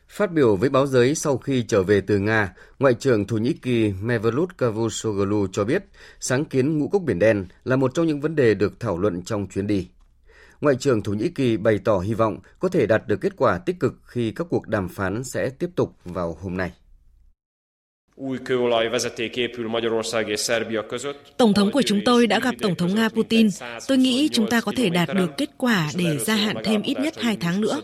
Phát 0.08 0.32
biểu 0.32 0.56
với 0.56 0.70
báo 0.70 0.88
giới 0.88 1.16
sau 1.16 1.38
khi 1.38 1.64
trở 1.68 1.84
về 1.84 2.02
từ 2.02 2.20
Nga, 2.20 2.54
Ngoại 2.80 2.94
trưởng 2.94 3.28
Thổ 3.28 3.38
Nhĩ 3.38 3.54
Kỳ 3.54 3.94
Mevlut 4.02 4.58
Cavusoglu 4.58 5.48
cho 5.52 5.66
biết 5.66 5.84
sáng 6.20 6.46
kiến 6.46 6.78
ngũ 6.78 6.88
cốc 6.88 7.02
Biển 7.02 7.20
Đen 7.20 7.46
là 7.64 7.75
một 7.75 7.92
trong 7.94 8.08
những 8.08 8.22
vấn 8.22 8.36
đề 8.36 8.54
được 8.54 8.80
thảo 8.80 8.98
luận 8.98 9.22
trong 9.22 9.48
chuyến 9.48 9.68
đi. 9.68 9.88
Ngoại 10.62 10.76
trưởng 10.76 11.04
Thổ 11.04 11.14
Nhĩ 11.14 11.30
Kỳ 11.30 11.58
bày 11.58 11.80
tỏ 11.86 12.00
hy 12.00 12.14
vọng 12.14 12.40
có 12.60 12.70
thể 12.70 12.86
đạt 12.86 13.08
được 13.08 13.22
kết 13.22 13.34
quả 13.38 13.58
tích 13.58 13.80
cực 13.80 13.94
khi 14.06 14.32
các 14.32 14.48
cuộc 14.50 14.68
đàm 14.68 14.90
phán 14.90 15.24
sẽ 15.24 15.50
tiếp 15.50 15.70
tục 15.76 15.96
vào 16.06 16.38
hôm 16.42 16.58
nay. 16.58 16.72
Tổng 21.38 21.54
thống 21.54 21.72
của 21.72 21.82
chúng 21.82 22.00
tôi 22.06 22.28
đã 22.28 22.40
gặp 22.40 22.56
Tổng 22.62 22.76
thống 22.76 22.96
Nga 22.96 23.10
Putin. 23.10 23.48
Tôi 23.88 23.98
nghĩ 23.98 24.30
chúng 24.32 24.50
ta 24.50 24.62
có 24.62 24.72
thể 24.76 24.90
đạt 24.90 25.10
được 25.16 25.32
kết 25.38 25.50
quả 25.58 25.92
để 25.98 26.18
gia 26.18 26.36
hạn 26.36 26.56
thêm 26.64 26.82
ít 26.82 26.98
nhất 27.00 27.14
hai 27.18 27.38
tháng 27.40 27.62
nữa. 27.62 27.82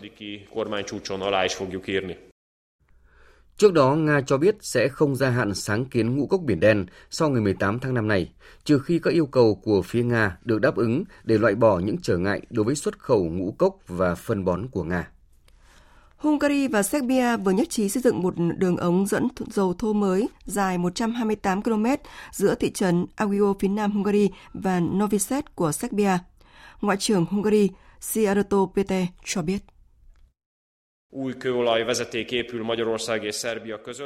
Trước 3.56 3.72
đó, 3.72 3.94
Nga 3.94 4.20
cho 4.26 4.38
biết 4.38 4.56
sẽ 4.60 4.88
không 4.88 5.16
gia 5.16 5.30
hạn 5.30 5.54
sáng 5.54 5.84
kiến 5.84 6.16
ngũ 6.16 6.26
cốc 6.26 6.40
Biển 6.40 6.60
Đen 6.60 6.86
sau 7.10 7.28
ngày 7.28 7.40
18 7.40 7.78
tháng 7.78 7.94
5 7.94 8.08
này, 8.08 8.32
trừ 8.64 8.78
khi 8.78 8.98
các 8.98 9.10
yêu 9.10 9.26
cầu 9.26 9.54
của 9.54 9.82
phía 9.82 10.02
Nga 10.02 10.36
được 10.44 10.60
đáp 10.60 10.76
ứng 10.76 11.04
để 11.24 11.38
loại 11.38 11.54
bỏ 11.54 11.78
những 11.78 11.96
trở 12.02 12.18
ngại 12.18 12.40
đối 12.50 12.64
với 12.64 12.74
xuất 12.74 12.98
khẩu 12.98 13.24
ngũ 13.24 13.54
cốc 13.58 13.76
và 13.88 14.14
phân 14.14 14.44
bón 14.44 14.68
của 14.68 14.84
Nga. 14.84 15.08
Hungary 16.16 16.68
và 16.68 16.82
Serbia 16.82 17.36
vừa 17.36 17.52
nhất 17.52 17.70
trí 17.70 17.88
xây 17.88 18.02
dựng 18.02 18.22
một 18.22 18.34
đường 18.58 18.76
ống 18.76 19.06
dẫn 19.06 19.28
dầu 19.50 19.74
thô 19.78 19.92
mới 19.92 20.28
dài 20.44 20.78
128 20.78 21.62
km 21.62 21.86
giữa 22.32 22.54
thị 22.54 22.70
trấn 22.72 23.06
Agio 23.16 23.54
phía 23.60 23.68
nam 23.68 23.92
Hungary 23.92 24.30
và 24.54 24.80
Novi 24.80 25.18
Sad 25.18 25.44
của 25.54 25.72
Serbia. 25.72 26.18
Ngoại 26.80 26.96
trưởng 26.96 27.26
Hungary 27.30 27.70
Siarto 28.00 28.66
Péter 28.76 29.06
cho 29.24 29.42
biết. 29.42 29.71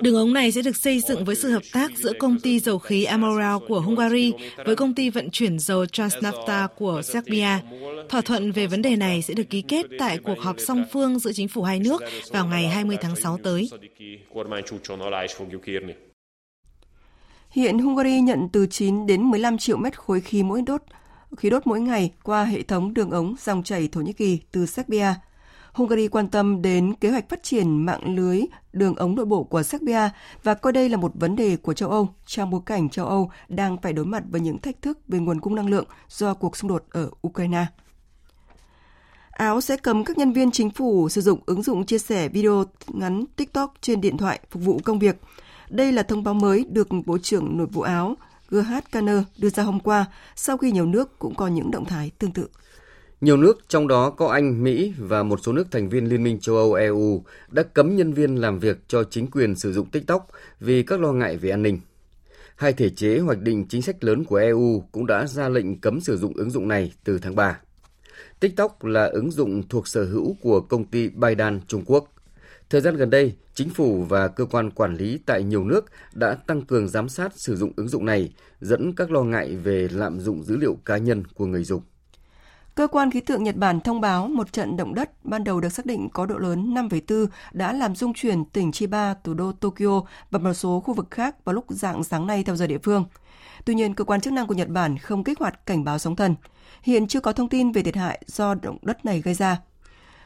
Đường 0.03 0.17
ống 0.17 0.33
này 0.33 0.53
sẽ 0.53 0.63
được 0.63 0.77
xây 0.77 1.01
dựng 1.01 1.25
với 1.25 1.37
sự 1.37 1.51
hợp 1.51 1.63
tác 1.73 1.91
giữa 1.97 2.13
công 2.19 2.41
ty 2.41 2.61
dầu 2.61 2.79
khí 2.79 3.05
Amoral 3.05 3.57
của 3.69 3.81
Hungary 3.81 4.33
với 4.65 4.77
công 4.77 4.95
ty 4.95 5.11
vận 5.11 5.31
chuyển 5.31 5.59
dầu 5.59 5.85
Transnafta 5.85 6.69
của 6.69 7.03
Serbia. 7.03 7.49
Thỏa 8.09 8.21
thuận 8.21 8.53
về 8.53 8.67
vấn 8.67 8.83
đề 8.83 8.97
này 8.97 9.23
sẽ 9.23 9.35
được 9.35 9.51
ký 9.51 9.63
kết 9.63 9.87
tại 9.99 10.19
cuộc 10.19 10.39
họp 10.39 10.57
song 10.59 10.85
phương 10.93 11.19
giữa 11.19 11.33
chính 11.33 11.49
phủ 11.49 11.63
hai 11.63 11.81
nước 11.81 12.03
vào 12.31 12.47
ngày 12.47 12.69
20 12.69 12.97
tháng 13.01 13.17
6 13.17 13.39
tới. 13.43 13.71
Hiện 17.51 17.79
Hungary 17.79 18.21
nhận 18.21 18.49
từ 18.53 18.67
9 18.67 19.07
đến 19.07 19.23
15 19.23 19.59
triệu 19.59 19.77
mét 19.77 19.99
khối 19.99 20.21
khí 20.21 20.43
mỗi 20.43 20.63
đốt 20.67 20.83
khí 21.37 21.51
đốt 21.51 21.67
mỗi 21.67 21.81
ngày 21.81 22.13
qua 22.23 22.45
hệ 22.45 22.63
thống 22.63 22.95
đường 22.95 23.11
ống 23.11 23.35
dòng 23.39 23.63
chảy 23.63 23.89
Thổ 23.93 24.01
Nhĩ 24.01 24.13
Kỳ 24.13 24.39
từ 24.53 24.67
Serbia. 24.67 25.15
Hungary 25.77 26.09
quan 26.09 26.29
tâm 26.29 26.63
đến 26.63 26.95
kế 26.95 27.11
hoạch 27.11 27.29
phát 27.29 27.43
triển 27.43 27.87
mạng 27.87 28.17
lưới 28.17 28.43
đường 28.73 28.95
ống 28.95 29.15
nội 29.15 29.27
bộ 29.27 29.45
của 29.45 29.63
Serbia 29.63 30.11
và 30.43 30.55
coi 30.55 30.73
đây 30.73 30.89
là 30.89 30.97
một 30.97 31.13
vấn 31.15 31.37
đề 31.37 31.57
của 31.57 31.75
châu 31.75 31.91
Âu 31.91 32.09
trong 32.27 32.51
bối 32.51 32.61
cảnh 32.67 32.91
châu 32.91 33.07
Âu 33.07 33.31
đang 33.49 33.77
phải 33.83 33.93
đối 33.93 34.05
mặt 34.05 34.23
với 34.31 34.41
những 34.41 34.59
thách 34.59 34.83
thức 34.83 34.99
về 35.09 35.19
nguồn 35.19 35.41
cung 35.41 35.55
năng 35.55 35.69
lượng 35.69 35.85
do 36.09 36.35
cuộc 36.35 36.57
xung 36.57 36.69
đột 36.69 36.85
ở 36.91 37.11
Ukraine. 37.27 37.67
Áo 39.31 39.61
sẽ 39.61 39.77
cấm 39.77 40.05
các 40.05 40.19
nhân 40.19 40.33
viên 40.33 40.51
chính 40.51 40.71
phủ 40.71 41.09
sử 41.09 41.21
dụng 41.21 41.41
ứng 41.47 41.63
dụng 41.63 41.87
chia 41.87 41.99
sẻ 41.99 42.29
video 42.29 42.65
ngắn 42.89 43.25
TikTok 43.37 43.75
trên 43.81 44.01
điện 44.01 44.17
thoại 44.17 44.41
phục 44.51 44.63
vụ 44.63 44.81
công 44.85 44.99
việc. 44.99 45.21
Đây 45.69 45.93
là 45.93 46.03
thông 46.03 46.25
báo 46.25 46.35
mới 46.35 46.67
được 46.71 46.89
Bộ 47.07 47.19
trưởng 47.19 47.59
Nội 47.59 47.67
vụ 47.67 47.83
Áo 47.83 48.15
Gerhard 48.51 48.87
Kanner 48.93 49.19
đưa 49.39 49.51
ra 49.51 49.63
hôm 49.63 49.81
qua, 49.81 50.05
sau 50.37 50.57
khi 50.57 50.73
nhiều 50.73 50.87
nước 50.87 51.19
cũng 51.19 51.35
có 51.35 51.49
những 51.49 51.71
động 51.71 51.85
thái 51.85 52.11
tương 52.19 52.33
tự. 52.33 52.49
Nhiều 53.21 53.37
nước, 53.37 53.69
trong 53.69 53.89
đó 53.89 54.11
có 54.11 54.29
Anh, 54.29 54.63
Mỹ 54.65 54.93
và 54.99 55.23
một 55.23 55.41
số 55.43 55.53
nước 55.53 55.71
thành 55.71 55.89
viên 55.89 56.09
Liên 56.09 56.23
minh 56.23 56.41
châu 56.41 56.57
Âu 56.57 56.73
EU 56.73 57.25
đã 57.51 57.63
cấm 57.63 57.97
nhân 57.97 58.13
viên 58.13 58.37
làm 58.37 58.59
việc 58.59 58.79
cho 58.89 59.05
chính 59.05 59.31
quyền 59.31 59.55
sử 59.55 59.73
dụng 59.73 59.91
TikTok 59.91 60.29
vì 60.61 60.83
các 60.83 61.01
lo 61.01 61.13
ngại 61.13 61.37
về 61.37 61.51
an 61.51 61.63
ninh. 61.63 61.81
Hai 62.57 62.73
thể 62.73 62.91
chế 62.91 63.19
hoạch 63.19 63.39
định 63.41 63.67
chính 63.69 63.83
sách 63.83 64.05
lớn 64.05 64.25
của 64.25 64.37
EU 64.37 64.85
cũng 64.93 65.07
đã 65.07 65.27
ra 65.27 65.49
lệnh 65.49 65.81
cấm 65.81 66.01
sử 66.01 66.17
dụng 66.17 66.33
ứng 66.37 66.51
dụng 66.51 66.69
này 66.69 66.93
từ 67.05 67.19
tháng 67.19 67.35
3. 67.35 67.61
TikTok 68.41 68.85
là 68.85 69.05
ứng 69.05 69.31
dụng 69.31 69.69
thuộc 69.69 69.89
sở 69.89 70.05
hữu 70.05 70.37
của 70.41 70.61
công 70.61 70.85
ty 70.85 71.09
Baidan 71.09 71.61
Trung 71.67 71.83
Quốc. 71.87 72.13
Thời 72.71 72.81
gian 72.81 72.97
gần 72.97 73.11
đây, 73.11 73.35
chính 73.55 73.71
phủ 73.71 74.05
và 74.09 74.29
cơ 74.29 74.45
quan 74.45 74.71
quản 74.71 74.97
lý 74.97 75.19
tại 75.27 75.43
nhiều 75.43 75.65
nước 75.65 75.85
đã 76.15 76.35
tăng 76.35 76.63
cường 76.63 76.89
giám 76.89 77.09
sát 77.09 77.33
sử 77.37 77.57
dụng 77.57 77.73
ứng 77.77 77.89
dụng 77.89 78.07
này, 78.07 78.33
dẫn 78.61 78.93
các 78.93 79.11
lo 79.11 79.23
ngại 79.23 79.57
về 79.57 79.89
lạm 79.93 80.21
dụng 80.21 80.43
dữ 80.43 80.57
liệu 80.57 80.79
cá 80.85 80.97
nhân 80.97 81.23
của 81.35 81.47
người 81.47 81.65
dùng. 81.65 81.83
Cơ 82.77 82.87
quan 82.87 83.11
khí 83.11 83.21
tượng 83.21 83.45
Nhật 83.45 83.57
Bản 83.57 83.81
thông 83.81 84.01
báo 84.01 84.29
một 84.29 84.53
trận 84.53 84.77
động 84.77 84.95
đất 84.95 85.25
ban 85.25 85.45
đầu 85.45 85.61
được 85.61 85.69
xác 85.69 85.87
định 85.87 86.09
có 86.13 86.27
độ 86.27 86.39
lớn 86.39 86.75
5,4 86.75 87.27
đã 87.53 87.73
làm 87.73 87.95
rung 87.95 88.15
chuyển 88.15 88.45
tỉnh 88.45 88.73
Chiba, 88.73 89.15
thủ 89.25 89.35
đô 89.35 89.53
Tokyo 89.53 90.03
và 90.31 90.39
một 90.39 90.53
số 90.53 90.81
khu 90.81 90.95
vực 90.95 91.11
khác 91.11 91.45
vào 91.45 91.55
lúc 91.55 91.65
dạng 91.69 92.05
sáng 92.05 92.27
nay 92.27 92.45
theo 92.45 92.57
giờ 92.57 92.67
địa 92.67 92.79
phương. 92.79 93.05
Tuy 93.65 93.75
nhiên, 93.75 93.95
cơ 93.95 94.05
quan 94.05 94.21
chức 94.21 94.33
năng 94.33 94.47
của 94.47 94.55
Nhật 94.55 94.69
Bản 94.69 94.99
không 94.99 95.25
kích 95.25 95.39
hoạt 95.39 95.67
cảnh 95.67 95.85
báo 95.85 95.99
sóng 95.99 96.17
thần. 96.17 96.35
Hiện 96.83 97.07
chưa 97.07 97.21
có 97.21 97.33
thông 97.33 97.49
tin 97.49 97.73
về 97.73 97.83
thiệt 97.83 97.97
hại 97.97 98.23
do 98.27 98.55
động 98.55 98.79
đất 98.83 99.05
này 99.05 99.21
gây 99.21 99.35
ra. 99.35 99.61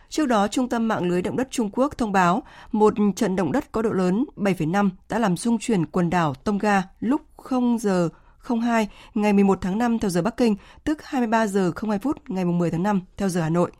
Trước 0.09 0.27
đó, 0.27 0.49
Trung 0.49 0.69
tâm 0.69 0.89
Mạng 0.89 1.09
lưới 1.09 1.23
động 1.23 1.37
đất 1.37 1.49
Trung 1.51 1.71
Quốc 1.73 1.99
thông 1.99 2.13
báo 2.13 2.43
một 2.73 2.95
trận 3.17 3.37
động 3.37 3.53
đất 3.53 3.73
có 3.73 3.83
độ 3.83 3.91
lớn 3.91 4.25
7,5 4.37 4.91
đã 5.09 5.19
làm 5.19 5.37
rung 5.37 5.59
chuyển 5.59 5.87
quần 5.87 6.11
đảo 6.11 6.35
Tonga 6.35 6.83
lúc 7.01 7.21
0 7.37 7.79
giờ 7.79 8.09
02 8.42 8.88
ngày 9.14 9.33
11 9.33 9.59
tháng 9.61 9.79
5 9.79 9.98
theo 9.98 10.11
giờ 10.11 10.22
Bắc 10.22 10.37
Kinh, 10.37 10.57
tức 10.85 11.03
23 11.03 11.46
giờ 11.46 11.72
02 11.76 11.98
phút 11.98 12.31
ngày 12.31 12.44
10 12.44 12.70
tháng 12.70 12.83
5 12.83 13.00
theo 13.16 13.29
giờ 13.29 13.40
Hà 13.40 13.48
Nội. 13.48 13.70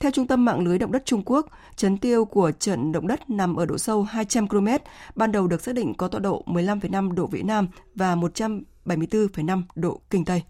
Theo 0.00 0.10
Trung 0.10 0.26
tâm 0.26 0.44
Mạng 0.44 0.60
lưới 0.60 0.78
động 0.78 0.92
đất 0.92 1.02
Trung 1.04 1.22
Quốc, 1.24 1.46
chấn 1.76 1.98
tiêu 1.98 2.24
của 2.24 2.52
trận 2.52 2.92
động 2.92 3.06
đất 3.06 3.30
nằm 3.30 3.56
ở 3.56 3.66
độ 3.66 3.78
sâu 3.78 4.02
200 4.02 4.48
km, 4.48 4.68
ban 5.14 5.32
đầu 5.32 5.46
được 5.46 5.62
xác 5.62 5.74
định 5.74 5.94
có 5.94 6.08
tọa 6.08 6.20
độ 6.20 6.42
15,5 6.46 7.12
độ 7.12 7.26
Vĩ 7.26 7.42
Nam 7.42 7.68
và 7.94 8.16
174,5 8.16 9.62
độ 9.74 10.00
Kinh 10.10 10.24
Tây. 10.24 10.42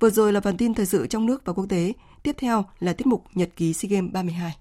Vừa 0.00 0.10
rồi 0.10 0.32
là 0.32 0.40
phần 0.40 0.56
tin 0.56 0.74
thời 0.74 0.86
sự 0.86 1.06
trong 1.06 1.26
nước 1.26 1.42
và 1.44 1.52
quốc 1.52 1.66
tế. 1.68 1.92
Tiếp 2.22 2.36
theo 2.38 2.64
là 2.80 2.92
tiết 2.92 3.06
mục 3.06 3.24
Nhật 3.34 3.50
ký 3.56 3.72
SEA 3.72 3.88
Games 3.88 4.12
32. 4.12 4.56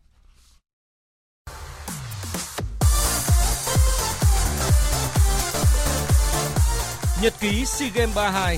Nhật 7.24 7.34
ký 7.40 7.66
SEA 7.66 7.90
Games 7.96 8.16
32 8.16 8.58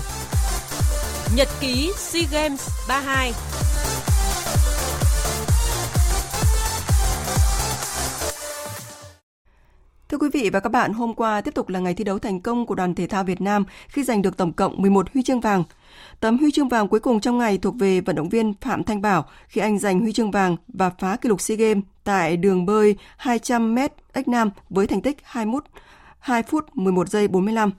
Nhật 1.36 1.48
ký 1.62 1.92
SEA 1.98 2.24
Games 2.32 2.70
32 2.90 3.34
Thưa 10.10 10.18
quý 10.18 10.30
vị 10.34 10.50
và 10.50 10.60
các 10.60 10.70
bạn, 10.72 10.94
hôm 10.94 11.14
qua 11.14 11.42
tiếp 11.42 11.54
tục 11.54 11.70
là 11.70 11.80
ngày 11.80 11.94
thi 11.94 12.04
đấu 12.04 12.20
thành 12.20 12.42
công 12.42 12.66
của 12.66 12.76
đoàn 12.76 12.96
thể 12.96 13.08
thao 13.08 13.24
Việt 13.24 13.42
Nam 13.42 13.64
khi 13.88 14.04
giành 14.04 14.22
được 14.22 14.38
tổng 14.38 14.54
cộng 14.54 14.82
11 14.82 15.08
huy 15.14 15.24
chương 15.24 15.40
vàng. 15.40 15.64
Tấm 16.20 16.38
huy 16.38 16.52
chương 16.52 16.70
vàng 16.70 16.88
cuối 16.88 17.00
cùng 17.00 17.20
trong 17.20 17.38
ngày 17.38 17.58
thuộc 17.58 17.76
về 17.80 18.02
vận 18.02 18.16
động 18.16 18.30
viên 18.30 18.54
Phạm 18.62 18.84
Thanh 18.84 19.02
Bảo 19.02 19.26
khi 19.48 19.62
anh 19.62 19.80
giành 19.80 20.00
huy 20.00 20.14
chương 20.14 20.32
vàng 20.32 20.58
và 20.68 20.90
phá 20.90 21.16
kỷ 21.16 21.30
lục 21.30 21.42
SEA 21.42 21.58
Games 21.58 21.84
tại 22.04 22.38
đường 22.38 22.66
bơi 22.66 22.96
200m 23.22 23.90
ếch 24.14 24.28
nam 24.28 24.50
với 24.70 24.88
thành 24.88 25.02
tích 25.02 25.18
21 25.24 25.64
2 26.20 26.44
phút 26.44 26.78
11 26.78 27.10
giây 27.10 27.28
45. 27.28 27.72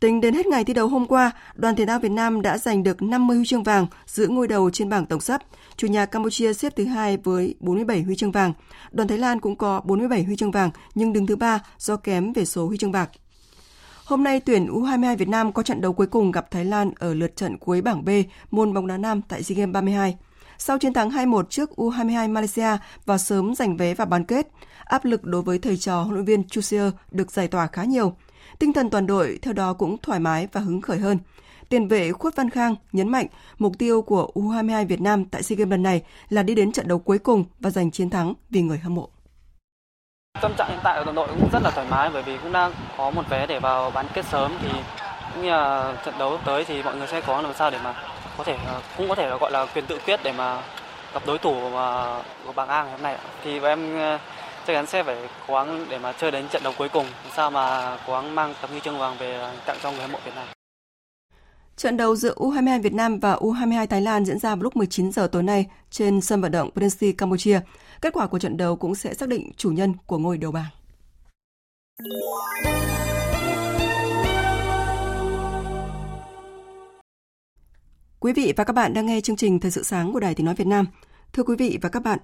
Tính 0.00 0.20
đến 0.20 0.34
hết 0.34 0.46
ngày 0.46 0.64
thi 0.64 0.74
đấu 0.74 0.88
hôm 0.88 1.06
qua, 1.06 1.30
đoàn 1.54 1.76
thể 1.76 1.86
thao 1.86 1.98
Việt 1.98 2.10
Nam 2.10 2.42
đã 2.42 2.58
giành 2.58 2.82
được 2.82 3.02
50 3.02 3.36
huy 3.36 3.46
chương 3.46 3.62
vàng, 3.62 3.86
giữ 4.06 4.28
ngôi 4.28 4.48
đầu 4.48 4.70
trên 4.70 4.88
bảng 4.88 5.06
tổng 5.06 5.20
sắp. 5.20 5.42
Chủ 5.76 5.86
nhà 5.86 6.06
Campuchia 6.06 6.52
xếp 6.52 6.72
thứ 6.76 6.84
hai 6.84 7.16
với 7.16 7.54
47 7.60 8.02
huy 8.02 8.16
chương 8.16 8.32
vàng. 8.32 8.52
Đoàn 8.90 9.08
Thái 9.08 9.18
Lan 9.18 9.40
cũng 9.40 9.56
có 9.56 9.80
47 9.84 10.22
huy 10.22 10.36
chương 10.36 10.50
vàng 10.50 10.70
nhưng 10.94 11.12
đứng 11.12 11.26
thứ 11.26 11.36
ba 11.36 11.62
do 11.78 11.96
kém 11.96 12.32
về 12.32 12.44
số 12.44 12.66
huy 12.66 12.76
chương 12.76 12.92
bạc. 12.92 13.10
Hôm 14.04 14.24
nay, 14.24 14.40
tuyển 14.40 14.66
U22 14.66 15.16
Việt 15.16 15.28
Nam 15.28 15.52
có 15.52 15.62
trận 15.62 15.80
đấu 15.80 15.92
cuối 15.92 16.06
cùng 16.06 16.32
gặp 16.32 16.50
Thái 16.50 16.64
Lan 16.64 16.90
ở 16.98 17.14
lượt 17.14 17.36
trận 17.36 17.58
cuối 17.58 17.80
bảng 17.80 18.04
B 18.04 18.08
môn 18.50 18.74
bóng 18.74 18.86
đá 18.86 18.96
nam 18.96 19.22
tại 19.22 19.42
SEA 19.42 19.56
Games 19.56 19.72
32. 19.72 20.16
Sau 20.58 20.78
chiến 20.78 20.92
thắng 20.92 21.10
2-1 21.10 21.42
trước 21.42 21.70
U22 21.76 22.32
Malaysia 22.32 22.76
và 23.06 23.18
sớm 23.18 23.54
giành 23.54 23.76
vé 23.76 23.94
vào 23.94 24.06
bán 24.06 24.24
kết, 24.24 24.48
áp 24.84 25.04
lực 25.04 25.24
đối 25.24 25.42
với 25.42 25.58
thầy 25.58 25.76
trò 25.76 26.02
huấn 26.02 26.14
luyện 26.14 26.24
viên 26.24 26.44
Chusier 26.44 26.92
được 27.10 27.30
giải 27.30 27.48
tỏa 27.48 27.66
khá 27.66 27.84
nhiều. 27.84 28.16
Tinh 28.58 28.72
thần 28.72 28.90
toàn 28.90 29.06
đội 29.06 29.38
theo 29.42 29.52
đó 29.52 29.72
cũng 29.72 29.96
thoải 30.02 30.20
mái 30.20 30.48
và 30.52 30.60
hứng 30.60 30.80
khởi 30.80 30.98
hơn. 30.98 31.18
Tiền 31.68 31.88
vệ 31.88 32.12
Khuất 32.12 32.36
Văn 32.36 32.50
Khang 32.50 32.74
nhấn 32.92 33.08
mạnh 33.08 33.26
mục 33.58 33.72
tiêu 33.78 34.02
của 34.02 34.30
U22 34.34 34.86
Việt 34.86 35.00
Nam 35.00 35.24
tại 35.24 35.42
SEA 35.42 35.56
Games 35.56 35.70
lần 35.70 35.82
này 35.82 36.02
là 36.28 36.42
đi 36.42 36.54
đến 36.54 36.72
trận 36.72 36.88
đấu 36.88 36.98
cuối 36.98 37.18
cùng 37.18 37.44
và 37.60 37.70
giành 37.70 37.90
chiến 37.90 38.10
thắng 38.10 38.34
vì 38.50 38.62
người 38.62 38.78
hâm 38.78 38.94
mộ. 38.94 39.08
Tâm 40.42 40.52
trạng 40.58 40.68
hiện 40.70 40.80
tại 40.84 41.04
của 41.04 41.12
đội 41.12 41.28
cũng 41.28 41.48
rất 41.52 41.62
là 41.62 41.70
thoải 41.70 41.86
mái 41.90 42.10
bởi 42.12 42.22
vì 42.22 42.38
cũng 42.42 42.52
đang 42.52 42.72
có 42.96 43.10
một 43.10 43.22
vé 43.28 43.46
để 43.46 43.60
vào 43.60 43.90
bán 43.90 44.06
kết 44.14 44.24
sớm 44.24 44.52
thì 44.62 44.68
cũng 45.34 45.42
như 45.42 45.50
là 45.50 45.96
trận 46.04 46.14
đấu 46.18 46.38
tới 46.44 46.64
thì 46.64 46.82
mọi 46.82 46.96
người 46.96 47.06
sẽ 47.06 47.20
có 47.20 47.42
làm 47.42 47.54
sao 47.54 47.70
để 47.70 47.78
mà 47.84 47.94
có 48.38 48.44
thể 48.44 48.58
ờ, 48.66 48.80
cũng 48.96 49.08
có 49.08 49.14
thể 49.14 49.28
là 49.28 49.36
gọi 49.36 49.50
là 49.50 49.66
quyền 49.66 49.86
tự 49.86 49.98
quyết 50.06 50.20
để 50.24 50.32
mà 50.32 50.62
gặp 51.14 51.22
đối 51.26 51.38
thủ 51.38 51.70
mà 51.70 52.18
của 52.46 52.52
bảng 52.52 52.68
A 52.68 52.82
ngày 52.82 52.92
hôm 52.92 53.02
nay 53.02 53.18
thì 53.44 53.60
em 53.60 53.96
ờ, 53.98 54.18
chắc 54.66 54.72
chắn 54.72 54.86
sẽ 54.86 55.02
phải 55.02 55.16
cố 55.46 55.54
gắng 55.54 55.86
để 55.90 55.98
mà 55.98 56.12
chơi 56.12 56.30
đến 56.30 56.48
trận 56.48 56.62
đấu 56.62 56.72
cuối 56.78 56.88
cùng 56.88 57.06
sao 57.36 57.50
mà 57.50 57.96
cố 58.06 58.12
gắng 58.12 58.34
mang 58.34 58.54
tấm 58.62 58.70
huy 58.70 58.80
chương 58.80 58.98
vàng 58.98 59.16
về 59.18 59.40
à, 59.40 59.54
tặng 59.66 59.76
cho 59.82 59.90
người 59.90 60.00
hâm 60.00 60.12
mộ 60.12 60.18
Việt 60.24 60.32
Nam. 60.34 60.46
Trận 61.76 61.96
đấu 61.96 62.16
giữa 62.16 62.34
U22 62.34 62.82
Việt 62.82 62.94
Nam 62.94 63.20
và 63.20 63.34
U22 63.34 63.86
Thái 63.86 64.00
Lan 64.00 64.24
diễn 64.24 64.38
ra 64.38 64.54
vào 64.54 64.62
lúc 64.62 64.76
19 64.76 65.12
giờ 65.12 65.28
tối 65.32 65.42
nay 65.42 65.66
trên 65.90 66.20
sân 66.20 66.40
vận 66.40 66.52
động 66.52 66.70
Prince 66.74 67.12
Campuchia. 67.18 67.60
Kết 68.00 68.12
quả 68.12 68.26
của 68.26 68.38
trận 68.38 68.56
đấu 68.56 68.76
cũng 68.76 68.94
sẽ 68.94 69.14
xác 69.14 69.28
định 69.28 69.50
chủ 69.56 69.70
nhân 69.70 69.94
của 70.06 70.18
ngôi 70.18 70.38
đầu 70.38 70.52
bảng. 70.52 70.70
Quý 78.20 78.32
vị 78.32 78.52
và 78.56 78.64
các 78.64 78.72
bạn 78.72 78.94
đang 78.94 79.06
nghe 79.06 79.20
chương 79.20 79.36
trình 79.36 79.60
Thời 79.60 79.70
sự 79.70 79.82
sáng 79.82 80.12
của 80.12 80.20
Đài 80.20 80.34
Tiếng 80.34 80.46
Nói 80.46 80.54
Việt 80.54 80.66
Nam. 80.66 80.86
Thưa 81.36 81.42
quý 81.42 81.56
vị 81.58 81.78
và 81.82 81.88
các 81.88 82.02
bạn, 82.02 82.18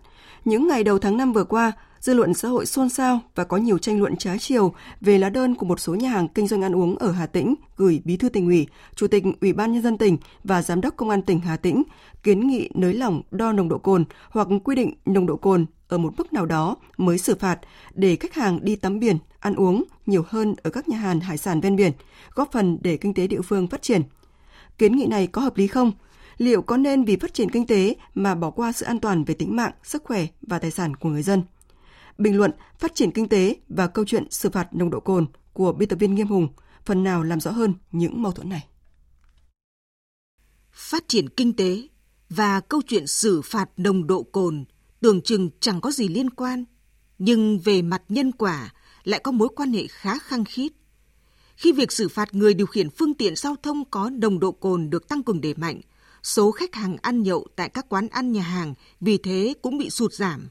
những 0.44 0.68
ngày 0.68 0.85
đầu 0.85 0.98
tháng 0.98 1.16
5 1.16 1.33
vừa 1.33 1.44
qua, 1.44 1.72
dư 2.01 2.14
luận 2.14 2.35
xã 2.35 2.48
hội 2.48 2.66
xôn 2.66 2.88
xao 2.88 3.20
và 3.35 3.44
có 3.44 3.57
nhiều 3.57 3.79
tranh 3.79 4.01
luận 4.01 4.16
trái 4.16 4.38
chiều 4.38 4.75
về 5.01 5.18
lá 5.18 5.31
đơn 5.31 5.55
của 5.55 5.66
một 5.66 5.81
số 5.81 5.94
nhà 5.94 6.09
hàng 6.09 6.29
kinh 6.29 6.46
doanh 6.46 6.62
ăn 6.64 6.77
uống 6.77 6.96
ở 6.96 7.12
Hà 7.12 7.27
Tĩnh 7.27 7.55
gửi 7.77 8.03
Bí 8.05 8.16
thư 8.16 8.29
tỉnh 8.29 8.46
ủy, 8.46 8.66
Chủ 8.94 9.07
tịch 9.07 9.25
Ủy 9.40 9.53
ban 9.53 9.72
nhân 9.72 9.83
dân 9.83 9.98
tỉnh 9.98 10.16
và 10.44 10.62
Giám 10.62 10.81
đốc 10.81 10.96
Công 10.96 11.11
an 11.11 11.22
tỉnh 11.22 11.40
Hà 11.40 11.57
Tĩnh 11.57 11.83
kiến 12.22 12.46
nghị 12.46 12.70
nới 12.75 12.94
lỏng 12.94 13.22
đo 13.31 13.53
nồng 13.53 13.68
độ 13.68 13.79
cồn 13.79 14.05
hoặc 14.31 14.48
quy 14.64 14.77
định 14.77 14.94
nồng 15.07 15.27
độ 15.27 15.37
cồn 15.37 15.66
ở 15.88 15.98
một 15.98 16.14
mức 16.16 16.33
nào 16.33 16.46
đó 16.46 16.77
mới 16.96 17.18
xử 17.18 17.35
phạt 17.35 17.59
để 17.94 18.16
khách 18.16 18.35
hàng 18.35 18.59
đi 18.62 18.77
tắm 18.77 19.01
biển, 19.01 19.16
ăn 19.40 19.55
uống 19.55 19.85
nhiều 20.07 20.25
hơn 20.29 20.55
ở 20.62 20.70
các 20.70 20.88
nhà 20.88 20.96
hàng 20.96 21.20
hải 21.20 21.38
sản 21.38 21.61
ven 21.61 21.77
biển, 21.77 21.92
góp 22.35 22.53
phần 22.53 22.79
để 22.83 22.96
kinh 22.96 23.14
tế 23.14 23.27
địa 23.27 23.40
phương 23.40 23.66
phát 23.66 23.83
triển. 23.83 24.03
Kiến 24.79 24.96
nghị 24.96 25.07
này 25.07 25.27
có 25.27 25.40
hợp 25.40 25.57
lý 25.57 25.66
không? 25.66 25.92
Liệu 26.43 26.63
có 26.63 26.77
nên 26.77 27.05
vì 27.05 27.17
phát 27.17 27.35
triển 27.35 27.51
kinh 27.51 27.67
tế 27.67 27.97
mà 28.15 28.35
bỏ 28.35 28.51
qua 28.51 28.73
sự 28.73 28.87
an 28.87 29.01
toàn 29.01 29.25
về 29.25 29.35
tính 29.35 29.57
mạng, 29.57 29.73
sức 29.83 30.03
khỏe 30.05 30.27
và 30.41 30.59
tài 30.59 30.71
sản 30.71 30.97
của 30.97 31.09
người 31.09 31.23
dân? 31.23 31.43
Bình 32.19 32.37
luận 32.37 32.51
phát 32.79 32.95
triển 32.95 33.11
kinh 33.11 33.29
tế 33.29 33.57
và 33.69 33.87
câu 33.87 34.05
chuyện 34.05 34.31
xử 34.31 34.51
phạt 34.51 34.75
nồng 34.75 34.91
độ 34.91 35.01
cồn 35.01 35.27
của 35.53 35.73
biên 35.73 35.89
tập 35.89 35.97
viên 35.97 36.15
Nghiêm 36.15 36.27
Hùng 36.27 36.49
phần 36.85 37.05
nào 37.05 37.23
làm 37.23 37.41
rõ 37.41 37.51
hơn 37.51 37.75
những 37.93 38.23
mâu 38.23 38.33
thuẫn 38.33 38.49
này. 38.49 38.67
Phát 40.73 41.05
triển 41.09 41.29
kinh 41.29 41.53
tế 41.53 41.89
và 42.31 42.61
câu 42.61 42.83
chuyện 42.87 43.07
xử 43.07 43.43
phạt 43.43 43.71
nồng 43.77 44.07
độ 44.07 44.23
cồn 44.23 44.65
tưởng 45.01 45.23
chừng 45.23 45.51
chẳng 45.61 45.81
có 45.81 45.91
gì 45.91 46.09
liên 46.09 46.31
quan, 46.31 46.65
nhưng 47.19 47.59
về 47.59 47.83
mặt 47.83 48.03
nhân 48.09 48.33
quả 48.33 48.73
lại 49.05 49.21
có 49.25 49.33
mối 49.33 49.49
quan 49.57 49.73
hệ 49.73 49.87
khá 49.87 50.19
khăng 50.19 50.45
khít. 50.45 50.73
Khi 51.57 51.73
việc 51.73 51.93
xử 51.93 52.09
phạt 52.09 52.35
người 52.35 52.55
điều 52.55 52.67
khiển 52.67 52.91
phương 52.91 53.15
tiện 53.15 53.37
giao 53.37 53.57
thông 53.63 53.85
có 53.91 54.11
nồng 54.11 54.41
độ 54.41 54.53
cồn 54.53 54.91
được 54.91 55.09
tăng 55.09 55.23
cường 55.23 55.41
đẩy 55.41 55.55
mạnh, 55.55 55.81
số 56.23 56.51
khách 56.51 56.75
hàng 56.75 56.97
ăn 57.03 57.23
nhậu 57.23 57.47
tại 57.57 57.69
các 57.69 57.87
quán 57.89 58.09
ăn 58.09 58.33
nhà 58.33 58.43
hàng 58.43 58.75
vì 59.01 59.19
thế 59.19 59.55
cũng 59.63 59.79
bị 59.79 59.91
sụt 59.91 60.13
giảm. 60.13 60.49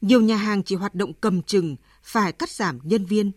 Nhiều 0.00 0.20
nhà 0.20 0.36
hàng 0.36 0.62
chỉ 0.62 0.74
hoạt 0.74 0.94
động 0.94 1.12
cầm 1.20 1.42
chừng, 1.42 1.76
phải 2.02 2.32
cắt 2.32 2.50
giảm 2.50 2.78
nhân 2.82 3.04
viên. 3.04 3.32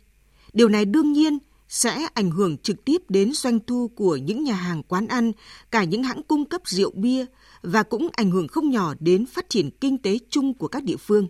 Điều 0.54 0.69
này 0.69 0.86
đương 0.86 1.13
nhiên 1.13 1.38
sẽ 1.67 2.08
ảnh 2.13 2.32
hưởng 2.32 2.58
trực 2.58 2.86
tiếp 2.86 3.02
đến 3.10 3.34
doanh 3.34 3.60
thu 3.67 3.88
của 3.88 4.15
những 4.15 4.43
nhà 4.43 4.56
hàng 4.56 4.84
quán 4.84 5.08
ăn, 5.08 5.32
cả 5.71 5.84
những 5.84 6.04
hãng 6.04 6.23
cung 6.23 6.45
cấp 6.45 6.62
rượu 6.65 6.91
bia 6.95 7.26
và 7.62 7.84
cũng 7.84 8.10
ảnh 8.13 8.32
hưởng 8.32 8.47
không 8.47 8.69
nhỏ 8.69 8.93
đến 8.99 9.26
phát 9.26 9.49
triển 9.49 9.69
kinh 9.71 9.97
tế 9.97 10.17
chung 10.30 10.54
của 10.54 10.67
các 10.67 10.84
địa 10.84 10.97
phương. 10.97 11.28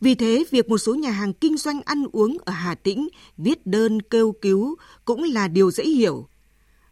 Vì 0.00 0.14
thế, 0.14 0.44
việc 0.50 0.68
một 0.68 0.78
số 0.78 0.94
nhà 0.94 1.10
hàng 1.10 1.32
kinh 1.32 1.56
doanh 1.56 1.80
ăn 1.82 2.04
uống 2.12 2.36
ở 2.44 2.52
Hà 2.52 2.74
Tĩnh 2.74 3.08
viết 3.36 3.66
đơn 3.66 4.02
kêu 4.02 4.32
cứu 4.32 4.76
cũng 5.04 5.22
là 5.22 5.48
điều 5.48 5.70
dễ 5.70 5.84
hiểu. 5.84 6.28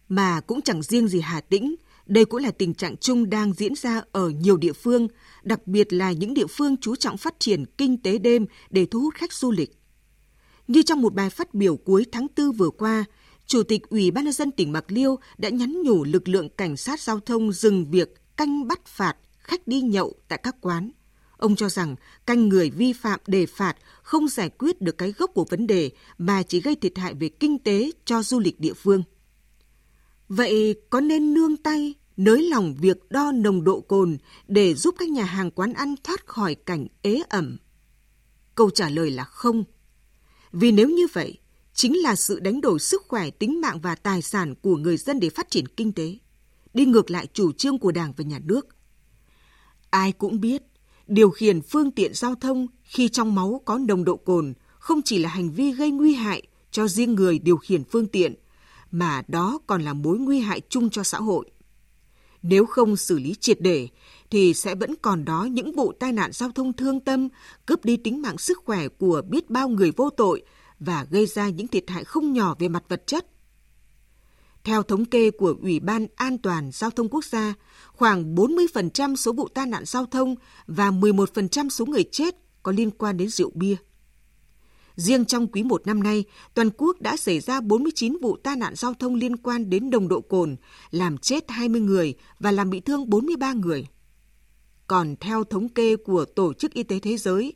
Mà 0.09 0.40
cũng 0.40 0.62
chẳng 0.62 0.83
riêng 0.83 1.09
gì 1.09 1.20
Hà 1.20 1.40
Tĩnh, 1.40 1.74
đây 2.06 2.24
cũng 2.24 2.42
là 2.42 2.50
tình 2.50 2.74
trạng 2.74 2.96
chung 2.96 3.30
đang 3.30 3.52
diễn 3.52 3.74
ra 3.74 4.02
ở 4.12 4.28
nhiều 4.28 4.56
địa 4.56 4.72
phương, 4.72 5.08
đặc 5.42 5.66
biệt 5.66 5.92
là 5.92 6.12
những 6.12 6.34
địa 6.34 6.46
phương 6.46 6.76
chú 6.76 6.96
trọng 6.96 7.16
phát 7.16 7.34
triển 7.38 7.64
kinh 7.78 8.02
tế 8.02 8.18
đêm 8.18 8.46
để 8.70 8.86
thu 8.86 9.00
hút 9.00 9.14
khách 9.14 9.32
du 9.32 9.50
lịch. 9.50 9.78
Như 10.68 10.82
trong 10.82 11.02
một 11.02 11.14
bài 11.14 11.30
phát 11.30 11.54
biểu 11.54 11.76
cuối 11.76 12.06
tháng 12.12 12.26
4 12.36 12.52
vừa 12.52 12.70
qua, 12.70 13.04
Chủ 13.46 13.62
tịch 13.62 13.90
Ủy 13.90 14.10
ban 14.10 14.24
nhân 14.24 14.32
dân 14.32 14.50
tỉnh 14.50 14.72
Bạc 14.72 14.84
Liêu 14.88 15.18
đã 15.38 15.48
nhắn 15.48 15.82
nhủ 15.82 16.04
lực 16.04 16.28
lượng 16.28 16.48
cảnh 16.48 16.76
sát 16.76 17.00
giao 17.00 17.20
thông 17.20 17.52
dừng 17.52 17.90
việc 17.90 18.36
canh 18.36 18.68
bắt 18.68 18.86
phạt 18.86 19.16
khách 19.38 19.66
đi 19.66 19.80
nhậu 19.80 20.14
tại 20.28 20.40
các 20.42 20.56
quán. 20.60 20.90
Ông 21.36 21.56
cho 21.56 21.68
rằng 21.68 21.96
canh 22.26 22.48
người 22.48 22.70
vi 22.70 22.92
phạm 22.92 23.20
đề 23.26 23.46
phạt 23.46 23.76
không 24.02 24.28
giải 24.28 24.48
quyết 24.48 24.80
được 24.80 24.98
cái 24.98 25.12
gốc 25.12 25.30
của 25.34 25.44
vấn 25.50 25.66
đề 25.66 25.90
mà 26.18 26.42
chỉ 26.42 26.60
gây 26.60 26.74
thiệt 26.74 26.98
hại 26.98 27.14
về 27.14 27.28
kinh 27.28 27.58
tế 27.58 27.90
cho 28.04 28.22
du 28.22 28.40
lịch 28.40 28.60
địa 28.60 28.74
phương. 28.74 29.02
Vậy 30.28 30.80
có 30.90 31.00
nên 31.00 31.34
nương 31.34 31.56
tay, 31.56 31.94
nới 32.16 32.42
lỏng 32.42 32.74
việc 32.74 32.96
đo 33.10 33.32
nồng 33.32 33.64
độ 33.64 33.80
cồn 33.80 34.18
để 34.48 34.74
giúp 34.74 34.94
các 34.98 35.08
nhà 35.08 35.24
hàng 35.24 35.50
quán 35.50 35.72
ăn 35.72 35.94
thoát 36.04 36.26
khỏi 36.26 36.54
cảnh 36.54 36.86
ế 37.02 37.22
ẩm? 37.28 37.56
Câu 38.54 38.70
trả 38.70 38.88
lời 38.88 39.10
là 39.10 39.24
không. 39.24 39.64
Vì 40.52 40.72
nếu 40.72 40.88
như 40.88 41.06
vậy, 41.12 41.38
chính 41.74 41.96
là 42.02 42.16
sự 42.16 42.40
đánh 42.40 42.60
đổi 42.60 42.78
sức 42.78 43.02
khỏe, 43.08 43.30
tính 43.30 43.60
mạng 43.60 43.80
và 43.80 43.94
tài 43.94 44.22
sản 44.22 44.54
của 44.54 44.76
người 44.76 44.96
dân 44.96 45.20
để 45.20 45.30
phát 45.30 45.50
triển 45.50 45.68
kinh 45.68 45.92
tế, 45.92 46.18
đi 46.74 46.86
ngược 46.86 47.10
lại 47.10 47.26
chủ 47.32 47.52
trương 47.52 47.78
của 47.78 47.92
Đảng 47.92 48.12
và 48.16 48.24
Nhà 48.24 48.38
nước. 48.44 48.66
Ai 49.90 50.12
cũng 50.12 50.40
biết, 50.40 50.62
điều 51.06 51.30
khiển 51.30 51.62
phương 51.62 51.90
tiện 51.90 52.14
giao 52.14 52.34
thông 52.34 52.66
khi 52.82 53.08
trong 53.08 53.34
máu 53.34 53.62
có 53.64 53.78
nồng 53.78 54.04
độ 54.04 54.16
cồn 54.16 54.54
không 54.78 55.02
chỉ 55.02 55.18
là 55.18 55.28
hành 55.28 55.50
vi 55.50 55.72
gây 55.72 55.90
nguy 55.90 56.14
hại 56.14 56.42
cho 56.70 56.88
riêng 56.88 57.14
người 57.14 57.38
điều 57.38 57.56
khiển 57.56 57.84
phương 57.84 58.06
tiện 58.06 58.34
mà 58.90 59.22
đó 59.29 59.59
còn 59.66 59.83
là 59.83 59.92
mối 59.92 60.18
nguy 60.18 60.40
hại 60.40 60.61
chung 60.68 60.90
cho 60.90 61.03
xã 61.03 61.18
hội. 61.18 61.51
Nếu 62.42 62.66
không 62.66 62.96
xử 62.96 63.18
lý 63.18 63.35
triệt 63.35 63.61
để, 63.61 63.88
thì 64.31 64.55
sẽ 64.55 64.75
vẫn 64.75 64.94
còn 65.03 65.25
đó 65.25 65.44
những 65.44 65.72
vụ 65.72 65.92
tai 66.01 66.12
nạn 66.12 66.33
giao 66.33 66.51
thông 66.53 66.72
thương 66.72 67.01
tâm, 67.01 67.29
cướp 67.66 67.85
đi 67.85 67.96
tính 67.96 68.22
mạng 68.22 68.38
sức 68.38 68.59
khỏe 68.64 68.88
của 68.88 69.22
biết 69.29 69.51
bao 69.51 69.68
người 69.68 69.90
vô 69.96 70.11
tội 70.11 70.42
và 70.81 71.07
gây 71.11 71.27
ra 71.27 71.49
những 71.49 71.68
thiệt 71.68 71.85
hại 71.88 72.05
không 72.05 72.33
nhỏ 72.33 72.57
về 72.59 72.68
mặt 72.68 72.85
vật 72.88 73.07
chất. 73.07 73.27
Theo 74.64 74.83
thống 74.83 75.05
kê 75.05 75.31
của 75.31 75.55
Ủy 75.62 75.81
ban 75.81 76.07
An 76.16 76.38
toàn 76.38 76.70
Giao 76.72 76.90
thông 76.90 77.09
Quốc 77.09 77.25
gia, 77.25 77.55
khoảng 77.92 78.35
40% 78.35 79.16
số 79.16 79.33
vụ 79.33 79.49
tai 79.49 79.66
nạn 79.66 79.85
giao 79.85 80.07
thông 80.07 80.35
và 80.66 80.90
11% 80.90 81.68
số 81.68 81.87
người 81.87 82.05
chết 82.12 82.37
có 82.62 82.72
liên 82.72 82.90
quan 82.90 83.16
đến 83.16 83.29
rượu 83.29 83.51
bia. 83.55 83.77
Riêng 84.96 85.24
trong 85.24 85.46
quý 85.46 85.62
1 85.62 85.87
năm 85.87 86.02
nay, 86.02 86.24
toàn 86.54 86.70
quốc 86.76 87.00
đã 87.00 87.16
xảy 87.16 87.40
ra 87.40 87.61
49 87.61 88.16
vụ 88.22 88.37
tai 88.37 88.56
nạn 88.56 88.74
giao 88.74 88.94
thông 88.94 89.14
liên 89.14 89.37
quan 89.37 89.70
đến 89.70 89.90
nồng 89.90 90.09
độ 90.09 90.20
cồn, 90.20 90.56
làm 90.90 91.18
chết 91.18 91.44
20 91.50 91.80
người 91.80 92.14
và 92.38 92.50
làm 92.50 92.70
bị 92.70 92.80
thương 92.80 93.11
43 93.11 93.52
người. 93.52 93.87
Còn 94.87 95.16
theo 95.20 95.44
thống 95.44 95.68
kê 95.68 95.96
của 95.96 96.24
Tổ 96.24 96.52
chức 96.52 96.72
Y 96.72 96.82
tế 96.82 96.98
Thế 96.98 97.16
giới, 97.16 97.54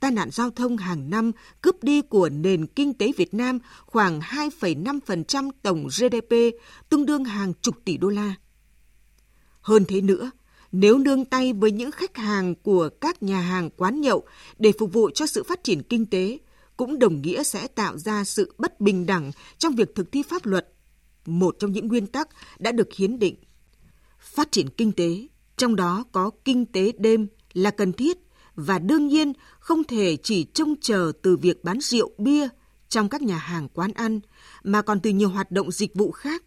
tai 0.00 0.10
nạn 0.10 0.30
giao 0.30 0.50
thông 0.50 0.76
hàng 0.76 1.10
năm 1.10 1.32
cướp 1.60 1.82
đi 1.82 2.02
của 2.02 2.28
nền 2.28 2.66
kinh 2.66 2.94
tế 2.94 3.12
Việt 3.16 3.34
Nam 3.34 3.58
khoảng 3.86 4.20
2,5% 4.20 5.50
tổng 5.62 5.86
GDP, 5.86 6.34
tương 6.88 7.06
đương 7.06 7.24
hàng 7.24 7.52
chục 7.62 7.74
tỷ 7.84 7.96
đô 7.96 8.08
la. 8.08 8.34
Hơn 9.60 9.84
thế 9.88 10.00
nữa, 10.00 10.30
nếu 10.72 10.98
nương 10.98 11.24
tay 11.24 11.52
với 11.52 11.72
những 11.72 11.90
khách 11.90 12.16
hàng 12.16 12.54
của 12.54 12.88
các 13.00 13.22
nhà 13.22 13.40
hàng 13.40 13.70
quán 13.70 14.00
nhậu 14.00 14.24
để 14.58 14.72
phục 14.78 14.92
vụ 14.92 15.10
cho 15.14 15.26
sự 15.26 15.42
phát 15.42 15.64
triển 15.64 15.82
kinh 15.82 16.06
tế, 16.06 16.38
cũng 16.76 16.98
đồng 16.98 17.22
nghĩa 17.22 17.42
sẽ 17.42 17.66
tạo 17.66 17.98
ra 17.98 18.24
sự 18.24 18.54
bất 18.58 18.80
bình 18.80 19.06
đẳng 19.06 19.30
trong 19.58 19.74
việc 19.74 19.94
thực 19.94 20.12
thi 20.12 20.22
pháp 20.22 20.46
luật. 20.46 20.68
một 21.26 21.56
trong 21.58 21.72
những 21.72 21.88
nguyên 21.88 22.06
tắc 22.06 22.28
đã 22.58 22.72
được 22.72 22.92
hiến 22.92 23.18
định. 23.18 23.36
Phát 24.20 24.52
triển 24.52 24.68
kinh 24.68 24.92
tế, 24.92 25.28
trong 25.56 25.76
đó 25.76 26.04
có 26.12 26.30
kinh 26.44 26.66
tế 26.66 26.92
đêm 26.98 27.26
là 27.52 27.70
cần 27.70 27.92
thiết 27.92 28.18
và 28.54 28.78
đương 28.78 29.06
nhiên 29.08 29.32
không 29.58 29.84
thể 29.84 30.16
chỉ 30.16 30.44
trông 30.44 30.74
chờ 30.80 31.12
từ 31.22 31.36
việc 31.36 31.64
bán 31.64 31.80
rượu 31.80 32.10
bia 32.18 32.48
trong 32.88 33.08
các 33.08 33.22
nhà 33.22 33.36
hàng 33.36 33.68
quán 33.68 33.92
ăn 33.92 34.20
mà 34.62 34.82
còn 34.82 35.00
từ 35.00 35.10
nhiều 35.10 35.28
hoạt 35.28 35.50
động 35.50 35.70
dịch 35.70 35.94
vụ 35.94 36.10
khác. 36.10 36.42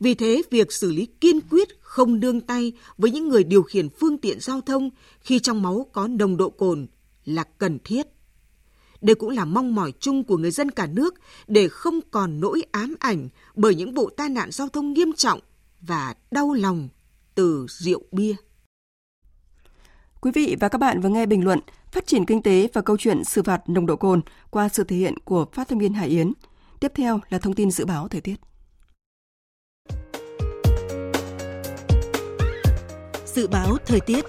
Vì 0.00 0.14
thế, 0.14 0.42
việc 0.50 0.72
xử 0.72 0.92
lý 0.92 1.06
kiên 1.06 1.40
quyết 1.50 1.68
không 1.80 2.20
đương 2.20 2.40
tay 2.40 2.72
với 2.98 3.10
những 3.10 3.28
người 3.28 3.44
điều 3.44 3.62
khiển 3.62 3.88
phương 3.88 4.18
tiện 4.18 4.40
giao 4.40 4.60
thông 4.60 4.90
khi 5.20 5.38
trong 5.38 5.62
máu 5.62 5.86
có 5.92 6.08
nồng 6.08 6.36
độ 6.36 6.50
cồn 6.50 6.86
là 7.24 7.44
cần 7.58 7.78
thiết. 7.84 8.06
Đây 9.00 9.14
cũng 9.14 9.30
là 9.30 9.44
mong 9.44 9.74
mỏi 9.74 9.92
chung 10.00 10.24
của 10.24 10.36
người 10.36 10.50
dân 10.50 10.70
cả 10.70 10.86
nước 10.86 11.14
để 11.46 11.68
không 11.68 12.00
còn 12.10 12.40
nỗi 12.40 12.62
ám 12.72 12.94
ảnh 13.00 13.28
bởi 13.54 13.74
những 13.74 13.94
vụ 13.94 14.10
tai 14.16 14.28
nạn 14.28 14.50
giao 14.50 14.68
thông 14.68 14.92
nghiêm 14.92 15.12
trọng 15.12 15.40
và 15.80 16.14
đau 16.30 16.52
lòng 16.52 16.88
từ 17.34 17.66
rượu 17.68 18.02
bia. 18.12 18.34
Quý 20.20 20.30
vị 20.34 20.56
và 20.60 20.68
các 20.68 20.78
bạn 20.78 21.00
vừa 21.00 21.08
nghe 21.08 21.26
bình 21.26 21.44
luận 21.44 21.60
Phát 21.92 22.06
triển 22.06 22.26
kinh 22.26 22.42
tế 22.42 22.68
và 22.72 22.80
câu 22.80 22.96
chuyện 22.96 23.24
xử 23.24 23.42
phạt 23.42 23.68
nồng 23.68 23.86
độ 23.86 23.96
cồn 23.96 24.20
qua 24.50 24.68
sự 24.68 24.84
thể 24.84 24.96
hiện 24.96 25.18
của 25.24 25.46
phát 25.52 25.68
thanh 25.68 25.78
viên 25.78 25.94
Hải 25.94 26.08
Yến. 26.08 26.32
Tiếp 26.80 26.92
theo 26.94 27.20
là 27.28 27.38
thông 27.38 27.54
tin 27.54 27.70
dự 27.70 27.84
báo 27.84 28.08
thời 28.08 28.20
tiết. 28.20 28.34
Dự 33.26 33.46
báo 33.46 33.76
thời 33.86 34.00
tiết 34.00 34.24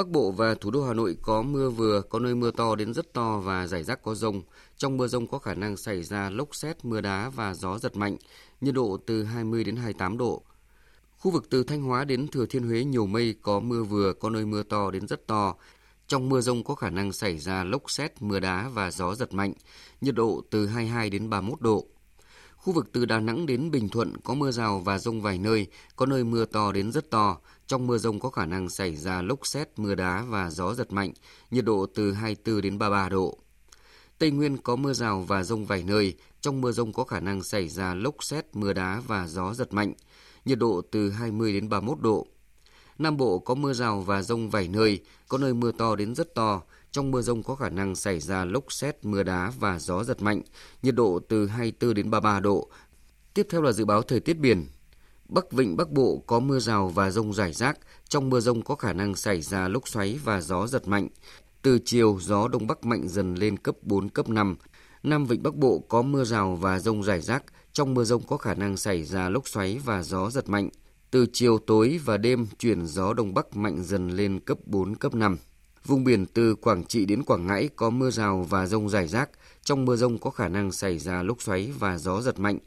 Bắc 0.00 0.08
Bộ 0.08 0.30
và 0.30 0.54
thủ 0.54 0.70
đô 0.70 0.84
Hà 0.84 0.94
Nội 0.94 1.16
có 1.22 1.42
mưa 1.42 1.70
vừa, 1.70 2.02
có 2.02 2.18
nơi 2.18 2.34
mưa 2.34 2.50
to 2.50 2.74
đến 2.74 2.94
rất 2.94 3.12
to 3.12 3.38
và 3.38 3.66
rải 3.66 3.84
rác 3.84 4.02
có 4.02 4.14
rông. 4.14 4.42
Trong 4.76 4.96
mưa 4.96 5.06
rông 5.06 5.26
có 5.26 5.38
khả 5.38 5.54
năng 5.54 5.76
xảy 5.76 6.02
ra 6.02 6.30
lốc 6.30 6.54
xét, 6.54 6.84
mưa 6.84 7.00
đá 7.00 7.28
và 7.28 7.54
gió 7.54 7.78
giật 7.78 7.96
mạnh, 7.96 8.16
nhiệt 8.60 8.74
độ 8.74 8.98
từ 9.06 9.24
20 9.24 9.64
đến 9.64 9.76
28 9.76 10.18
độ. 10.18 10.42
Khu 11.18 11.30
vực 11.30 11.50
từ 11.50 11.62
Thanh 11.64 11.82
Hóa 11.82 12.04
đến 12.04 12.28
Thừa 12.28 12.46
Thiên 12.46 12.62
Huế 12.62 12.84
nhiều 12.84 13.06
mây, 13.06 13.34
có 13.42 13.60
mưa 13.60 13.82
vừa, 13.82 14.12
có 14.12 14.30
nơi 14.30 14.46
mưa 14.46 14.62
to 14.62 14.90
đến 14.90 15.06
rất 15.06 15.26
to. 15.26 15.54
Trong 16.06 16.28
mưa 16.28 16.40
rông 16.40 16.64
có 16.64 16.74
khả 16.74 16.90
năng 16.90 17.12
xảy 17.12 17.38
ra 17.38 17.64
lốc 17.64 17.90
xét, 17.90 18.22
mưa 18.22 18.40
đá 18.40 18.68
và 18.68 18.90
gió 18.90 19.14
giật 19.14 19.34
mạnh, 19.34 19.52
nhiệt 20.00 20.14
độ 20.14 20.42
từ 20.50 20.66
22 20.66 21.10
đến 21.10 21.30
31 21.30 21.60
độ. 21.60 21.86
Khu 22.60 22.72
vực 22.72 22.92
từ 22.92 23.04
Đà 23.04 23.20
Nẵng 23.20 23.46
đến 23.46 23.70
Bình 23.70 23.88
Thuận 23.88 24.16
có 24.24 24.34
mưa 24.34 24.50
rào 24.50 24.78
và 24.78 24.98
rông 24.98 25.22
vài 25.22 25.38
nơi, 25.38 25.66
có 25.96 26.06
nơi 26.06 26.24
mưa 26.24 26.44
to 26.44 26.72
đến 26.72 26.92
rất 26.92 27.10
to. 27.10 27.38
Trong 27.66 27.86
mưa 27.86 27.98
rông 27.98 28.20
có 28.20 28.30
khả 28.30 28.46
năng 28.46 28.68
xảy 28.68 28.96
ra 28.96 29.22
lốc 29.22 29.46
xét, 29.46 29.68
mưa 29.76 29.94
đá 29.94 30.24
và 30.28 30.50
gió 30.50 30.74
giật 30.74 30.92
mạnh, 30.92 31.12
nhiệt 31.50 31.64
độ 31.64 31.86
từ 31.94 32.12
24 32.12 32.60
đến 32.60 32.78
33 32.78 33.08
độ. 33.08 33.38
Tây 34.18 34.30
Nguyên 34.30 34.56
có 34.56 34.76
mưa 34.76 34.92
rào 34.92 35.22
và 35.22 35.42
rông 35.42 35.66
vài 35.66 35.82
nơi, 35.82 36.14
trong 36.40 36.60
mưa 36.60 36.72
rông 36.72 36.92
có 36.92 37.04
khả 37.04 37.20
năng 37.20 37.42
xảy 37.42 37.68
ra 37.68 37.94
lốc 37.94 38.24
xét, 38.24 38.46
mưa 38.52 38.72
đá 38.72 39.02
và 39.06 39.26
gió 39.26 39.54
giật 39.54 39.72
mạnh, 39.72 39.92
nhiệt 40.44 40.58
độ 40.58 40.82
từ 40.90 41.10
20 41.10 41.52
đến 41.52 41.68
31 41.68 42.00
độ. 42.00 42.26
Nam 42.98 43.16
Bộ 43.16 43.38
có 43.38 43.54
mưa 43.54 43.72
rào 43.72 44.00
và 44.00 44.22
rông 44.22 44.50
vài 44.50 44.68
nơi, 44.68 45.00
có 45.28 45.38
nơi 45.38 45.54
mưa 45.54 45.72
to 45.72 45.96
đến 45.96 46.14
rất 46.14 46.34
to. 46.34 46.62
Trong 46.92 47.10
mưa 47.10 47.22
rông 47.22 47.42
có 47.42 47.54
khả 47.54 47.68
năng 47.68 47.94
xảy 47.94 48.20
ra 48.20 48.44
lốc 48.44 48.72
xét, 48.72 49.04
mưa 49.04 49.22
đá 49.22 49.52
và 49.58 49.78
gió 49.78 50.04
giật 50.04 50.22
mạnh, 50.22 50.42
nhiệt 50.82 50.94
độ 50.94 51.20
từ 51.28 51.46
24 51.46 51.94
đến 51.94 52.10
33 52.10 52.40
độ. 52.40 52.68
Tiếp 53.34 53.46
theo 53.50 53.62
là 53.62 53.72
dự 53.72 53.84
báo 53.84 54.02
thời 54.02 54.20
tiết 54.20 54.38
biển. 54.38 54.66
Bắc 55.28 55.52
Vịnh 55.52 55.76
Bắc 55.76 55.90
Bộ 55.90 56.24
có 56.26 56.40
mưa 56.40 56.58
rào 56.58 56.88
và 56.88 57.10
rông 57.10 57.34
rải 57.34 57.52
rác, 57.52 57.78
trong 58.08 58.30
mưa 58.30 58.40
rông 58.40 58.62
có 58.62 58.74
khả 58.74 58.92
năng 58.92 59.14
xảy 59.14 59.40
ra 59.40 59.68
lốc 59.68 59.88
xoáy 59.88 60.18
và 60.24 60.40
gió 60.40 60.66
giật 60.66 60.88
mạnh. 60.88 61.08
Từ 61.62 61.78
chiều, 61.84 62.18
gió 62.20 62.48
Đông 62.48 62.66
Bắc 62.66 62.84
mạnh 62.84 63.08
dần 63.08 63.34
lên 63.34 63.56
cấp 63.56 63.74
4, 63.82 64.08
cấp 64.08 64.28
5. 64.28 64.56
Nam 65.02 65.26
Vịnh 65.26 65.42
Bắc 65.42 65.54
Bộ 65.54 65.84
có 65.88 66.02
mưa 66.02 66.24
rào 66.24 66.56
và 66.56 66.78
rông 66.78 67.02
rải 67.02 67.20
rác, 67.20 67.44
trong 67.72 67.94
mưa 67.94 68.04
rông 68.04 68.22
có 68.22 68.36
khả 68.36 68.54
năng 68.54 68.76
xảy 68.76 69.04
ra 69.04 69.28
lốc 69.28 69.48
xoáy 69.48 69.80
và 69.84 70.02
gió 70.02 70.30
giật 70.30 70.48
mạnh. 70.48 70.68
Từ 71.10 71.26
chiều 71.32 71.58
tối 71.58 72.00
và 72.04 72.16
đêm 72.16 72.46
chuyển 72.58 72.86
gió 72.86 73.14
đông 73.14 73.34
bắc 73.34 73.56
mạnh 73.56 73.84
dần 73.84 74.10
lên 74.10 74.40
cấp 74.40 74.58
4, 74.64 74.96
cấp 74.96 75.14
5. 75.14 75.36
Vùng 75.84 76.04
biển 76.04 76.26
từ 76.26 76.54
Quảng 76.54 76.84
Trị 76.84 77.04
đến 77.04 77.24
Quảng 77.24 77.46
Ngãi 77.46 77.68
có 77.76 77.90
mưa 77.90 78.10
rào 78.10 78.46
và 78.50 78.66
rông 78.66 78.88
rải 78.88 79.08
rác. 79.08 79.30
Trong 79.64 79.84
mưa 79.84 79.96
rông 79.96 80.18
có 80.18 80.30
khả 80.30 80.48
năng 80.48 80.72
xảy 80.72 80.98
ra 80.98 81.22
lốc 81.22 81.42
xoáy 81.42 81.72
và 81.78 81.98
gió 81.98 82.20
giật 82.20 82.38
mạnh. 82.38 82.58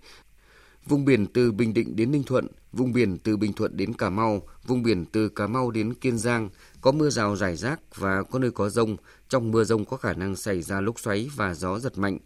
Vùng 0.85 1.05
biển 1.05 1.27
từ 1.27 1.51
Bình 1.51 1.73
Định 1.73 1.95
đến 1.95 2.11
Ninh 2.11 2.23
Thuận, 2.23 2.47
vùng 2.71 2.93
biển 2.93 3.17
từ 3.17 3.37
Bình 3.37 3.53
Thuận 3.53 3.77
đến 3.77 3.93
Cà 3.93 4.09
Mau, 4.09 4.41
vùng 4.65 4.83
biển 4.83 5.05
từ 5.05 5.29
Cà 5.29 5.47
Mau 5.47 5.71
đến 5.71 5.93
Kiên 5.93 6.17
Giang 6.17 6.49
có 6.81 6.91
mưa 6.91 7.09
rào 7.09 7.35
rải 7.35 7.55
rác 7.55 7.79
và 7.95 8.23
có 8.23 8.39
nơi 8.39 8.51
có 8.51 8.69
rông. 8.69 8.97
Trong 9.29 9.51
mưa 9.51 9.63
rông 9.63 9.85
có 9.85 9.97
khả 9.97 10.13
năng 10.13 10.35
xảy 10.35 10.61
ra 10.61 10.81
lốc 10.81 10.99
xoáy 10.99 11.29
và 11.35 11.53
gió 11.53 11.79
giật 11.79 11.97
mạnh. 11.97 12.17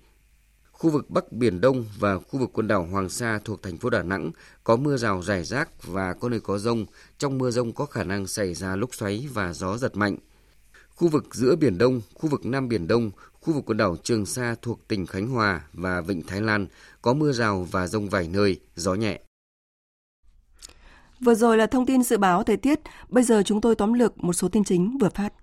Khu 0.71 0.89
vực 0.89 1.09
Bắc 1.09 1.31
Biển 1.31 1.61
Đông 1.61 1.85
và 1.99 2.17
khu 2.17 2.39
vực 2.39 2.49
quần 2.53 2.67
đảo 2.67 2.87
Hoàng 2.91 3.09
Sa 3.09 3.39
thuộc 3.45 3.63
thành 3.63 3.77
phố 3.77 3.89
Đà 3.89 4.03
Nẵng 4.03 4.31
có 4.63 4.75
mưa 4.75 4.97
rào 4.97 5.21
rải 5.21 5.43
rác 5.43 5.83
và 5.83 6.13
có 6.13 6.29
nơi 6.29 6.39
có 6.39 6.57
rông. 6.57 6.85
Trong 7.17 7.37
mưa 7.37 7.51
rông 7.51 7.73
có 7.73 7.85
khả 7.85 8.03
năng 8.03 8.27
xảy 8.27 8.53
ra 8.53 8.75
lốc 8.75 8.95
xoáy 8.95 9.27
và 9.33 9.53
gió 9.53 9.77
giật 9.77 9.97
mạnh. 9.97 10.17
Khu 10.97 11.07
vực 11.07 11.35
giữa 11.35 11.55
Biển 11.55 11.77
Đông, 11.77 12.01
khu 12.13 12.29
vực 12.29 12.45
Nam 12.45 12.69
Biển 12.69 12.87
Đông, 12.87 13.11
khu 13.41 13.53
vực 13.53 13.63
quần 13.65 13.77
đảo 13.77 13.95
Trường 14.03 14.25
Sa 14.25 14.55
thuộc 14.61 14.87
tỉnh 14.87 15.05
Khánh 15.05 15.27
Hòa 15.27 15.61
và 15.73 16.01
Vịnh 16.01 16.21
Thái 16.27 16.41
Lan 16.41 16.67
có 17.01 17.13
mưa 17.13 17.31
rào 17.31 17.67
và 17.71 17.87
rông 17.87 18.09
vài 18.09 18.29
nơi, 18.33 18.59
gió 18.75 18.93
nhẹ. 18.93 19.19
Vừa 21.19 21.35
rồi 21.35 21.57
là 21.57 21.67
thông 21.67 21.85
tin 21.85 22.03
dự 22.03 22.17
báo 22.17 22.43
thời 22.43 22.57
tiết, 22.57 22.79
bây 23.09 23.23
giờ 23.23 23.43
chúng 23.45 23.61
tôi 23.61 23.75
tóm 23.75 23.93
lược 23.93 24.23
một 24.23 24.33
số 24.33 24.49
tin 24.49 24.63
chính 24.63 24.97
vừa 24.97 25.09
phát. 25.09 25.33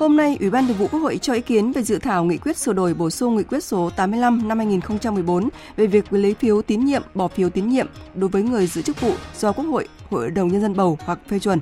Hôm 0.00 0.16
nay, 0.16 0.36
Ủy 0.40 0.50
ban 0.50 0.66
Thường 0.66 0.76
vụ 0.76 0.86
Quốc 0.86 1.00
hội 1.00 1.18
cho 1.18 1.32
ý 1.32 1.40
kiến 1.40 1.72
về 1.72 1.82
dự 1.82 1.98
thảo 1.98 2.24
nghị 2.24 2.38
quyết 2.38 2.56
sửa 2.56 2.72
đổi 2.72 2.94
bổ 2.94 3.10
sung 3.10 3.36
nghị 3.36 3.42
quyết 3.42 3.64
số 3.64 3.90
85 3.96 4.48
năm 4.48 4.58
2014 4.58 5.48
về 5.76 5.86
việc 5.86 6.12
lấy 6.12 6.34
phiếu 6.34 6.62
tín 6.62 6.84
nhiệm, 6.84 7.02
bỏ 7.14 7.28
phiếu 7.28 7.50
tín 7.50 7.68
nhiệm 7.68 7.86
đối 8.14 8.30
với 8.30 8.42
người 8.42 8.66
giữ 8.66 8.82
chức 8.82 9.00
vụ 9.00 9.12
do 9.38 9.52
Quốc 9.52 9.64
hội, 9.64 9.88
Hội 10.10 10.30
đồng 10.30 10.48
Nhân 10.48 10.62
dân 10.62 10.76
bầu 10.76 10.98
hoặc 11.04 11.18
phê 11.28 11.38
chuẩn. 11.38 11.60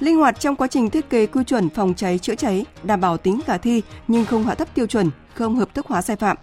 Linh 0.00 0.16
hoạt 0.16 0.40
trong 0.40 0.56
quá 0.56 0.68
trình 0.68 0.90
thiết 0.90 1.10
kế 1.10 1.26
quy 1.26 1.44
chuẩn 1.44 1.68
phòng 1.70 1.94
cháy 1.94 2.18
chữa 2.18 2.34
cháy, 2.34 2.64
đảm 2.82 3.00
bảo 3.00 3.16
tính 3.16 3.40
khả 3.46 3.58
thi 3.58 3.82
nhưng 4.08 4.24
không 4.24 4.44
hạ 4.44 4.54
thấp 4.54 4.74
tiêu 4.74 4.86
chuẩn, 4.86 5.10
không 5.34 5.56
hợp 5.56 5.74
thức 5.74 5.86
hóa 5.86 6.02
sai 6.02 6.16
phạm. 6.16 6.36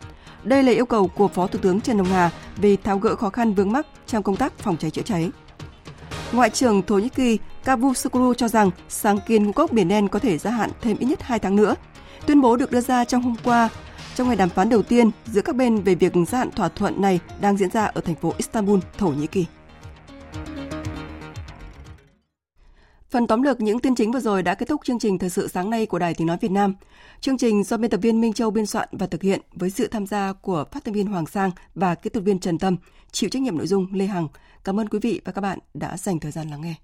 Đây 0.44 0.64
là 0.64 0.72
yêu 0.72 0.86
cầu 0.86 1.08
của 1.08 1.28
Phó 1.28 1.48
Thủ 1.48 1.60
tướng 1.62 1.82
Trần 1.82 1.98
Hồng 1.98 2.08
Hà 2.08 2.32
về 2.58 2.78
tháo 2.84 3.00
gỡ 3.00 3.16
khó 3.16 3.30
khăn 3.30 3.54
vướng 3.54 3.72
mắc 3.72 3.88
trong 4.08 4.24
công 4.24 4.36
tác 4.36 4.60
phòng 4.60 4.78
cháy 4.78 4.92
chữa 4.92 5.02
cháy. 5.02 5.32
Ngoại 6.32 6.50
trưởng 6.50 6.82
Thổ 6.82 6.98
Nhĩ 6.98 7.10
Kỳ 7.10 7.38
Cavusoglu 7.70 8.34
cho 8.34 8.48
rằng 8.48 8.72
sáng 8.88 9.20
kiến 9.28 9.44
ngũ 9.44 9.52
cốc 9.52 9.72
Biển 9.72 9.88
Đen 9.88 10.08
có 10.08 10.20
thể 10.20 10.38
gia 10.38 10.52
hạn 10.52 10.70
thêm 10.82 10.98
ít 10.98 11.06
nhất 11.06 11.22
2 11.22 11.40
tháng 11.40 11.56
nữa. 11.56 11.76
Tuyên 12.26 12.42
bố 12.42 12.56
được 12.56 12.72
đưa 12.72 12.82
ra 12.82 13.06
trong 13.06 13.22
hôm 13.22 13.36
qua, 13.44 13.70
trong 14.16 14.28
ngày 14.28 14.36
đàm 14.36 14.50
phán 14.50 14.70
đầu 14.70 14.84
tiên 14.84 15.12
giữa 15.26 15.42
các 15.42 15.56
bên 15.56 15.82
về 15.82 15.96
việc 15.96 16.14
gia 16.28 16.38
hạn 16.38 16.52
thỏa 16.52 16.70
thuận 16.70 17.02
này 17.02 17.20
đang 17.42 17.58
diễn 17.58 17.70
ra 17.70 17.86
ở 17.86 18.02
thành 18.02 18.16
phố 18.16 18.34
Istanbul, 18.38 18.80
Thổ 18.98 19.08
Nhĩ 19.08 19.28
Kỳ. 19.28 19.46
Phần 23.10 23.28
tóm 23.28 23.42
lược 23.42 23.62
những 23.62 23.80
tin 23.80 23.96
chính 23.96 24.12
vừa 24.12 24.20
rồi 24.20 24.44
đã 24.44 24.56
kết 24.56 24.70
thúc 24.70 24.82
chương 24.86 25.00
trình 25.00 25.20
thời 25.20 25.30
sự 25.30 25.48
sáng 25.48 25.70
nay 25.70 25.86
của 25.86 26.00
Đài 26.00 26.14
Tiếng 26.14 26.28
Nói 26.28 26.38
Việt 26.42 26.52
Nam. 26.52 26.76
Chương 27.22 27.38
trình 27.38 27.64
do 27.64 27.78
biên 27.78 27.92
tập 27.92 28.00
viên 28.02 28.22
Minh 28.22 28.34
Châu 28.34 28.52
biên 28.52 28.66
soạn 28.66 28.88
và 28.92 29.08
thực 29.08 29.22
hiện 29.22 29.42
với 29.54 29.70
sự 29.70 29.88
tham 29.88 30.08
gia 30.08 30.34
của 30.34 30.66
phát 30.72 30.86
thanh 30.86 30.94
viên 30.94 31.08
Hoàng 31.08 31.26
Sang 31.26 31.52
và 31.76 31.96
kỹ 31.96 32.10
thuật 32.10 32.26
viên 32.26 32.40
Trần 32.40 32.58
Tâm, 32.58 32.78
chịu 33.12 33.30
trách 33.30 33.42
nhiệm 33.42 33.58
nội 33.58 33.68
dung 33.68 33.88
Lê 33.94 34.06
Hằng. 34.06 34.28
Cảm 34.64 34.80
ơn 34.80 34.90
quý 34.90 35.00
vị 35.02 35.22
và 35.26 35.32
các 35.32 35.42
bạn 35.42 35.60
đã 35.74 35.98
dành 35.98 36.20
thời 36.20 36.32
gian 36.32 36.50
lắng 36.50 36.62
nghe. 36.62 36.76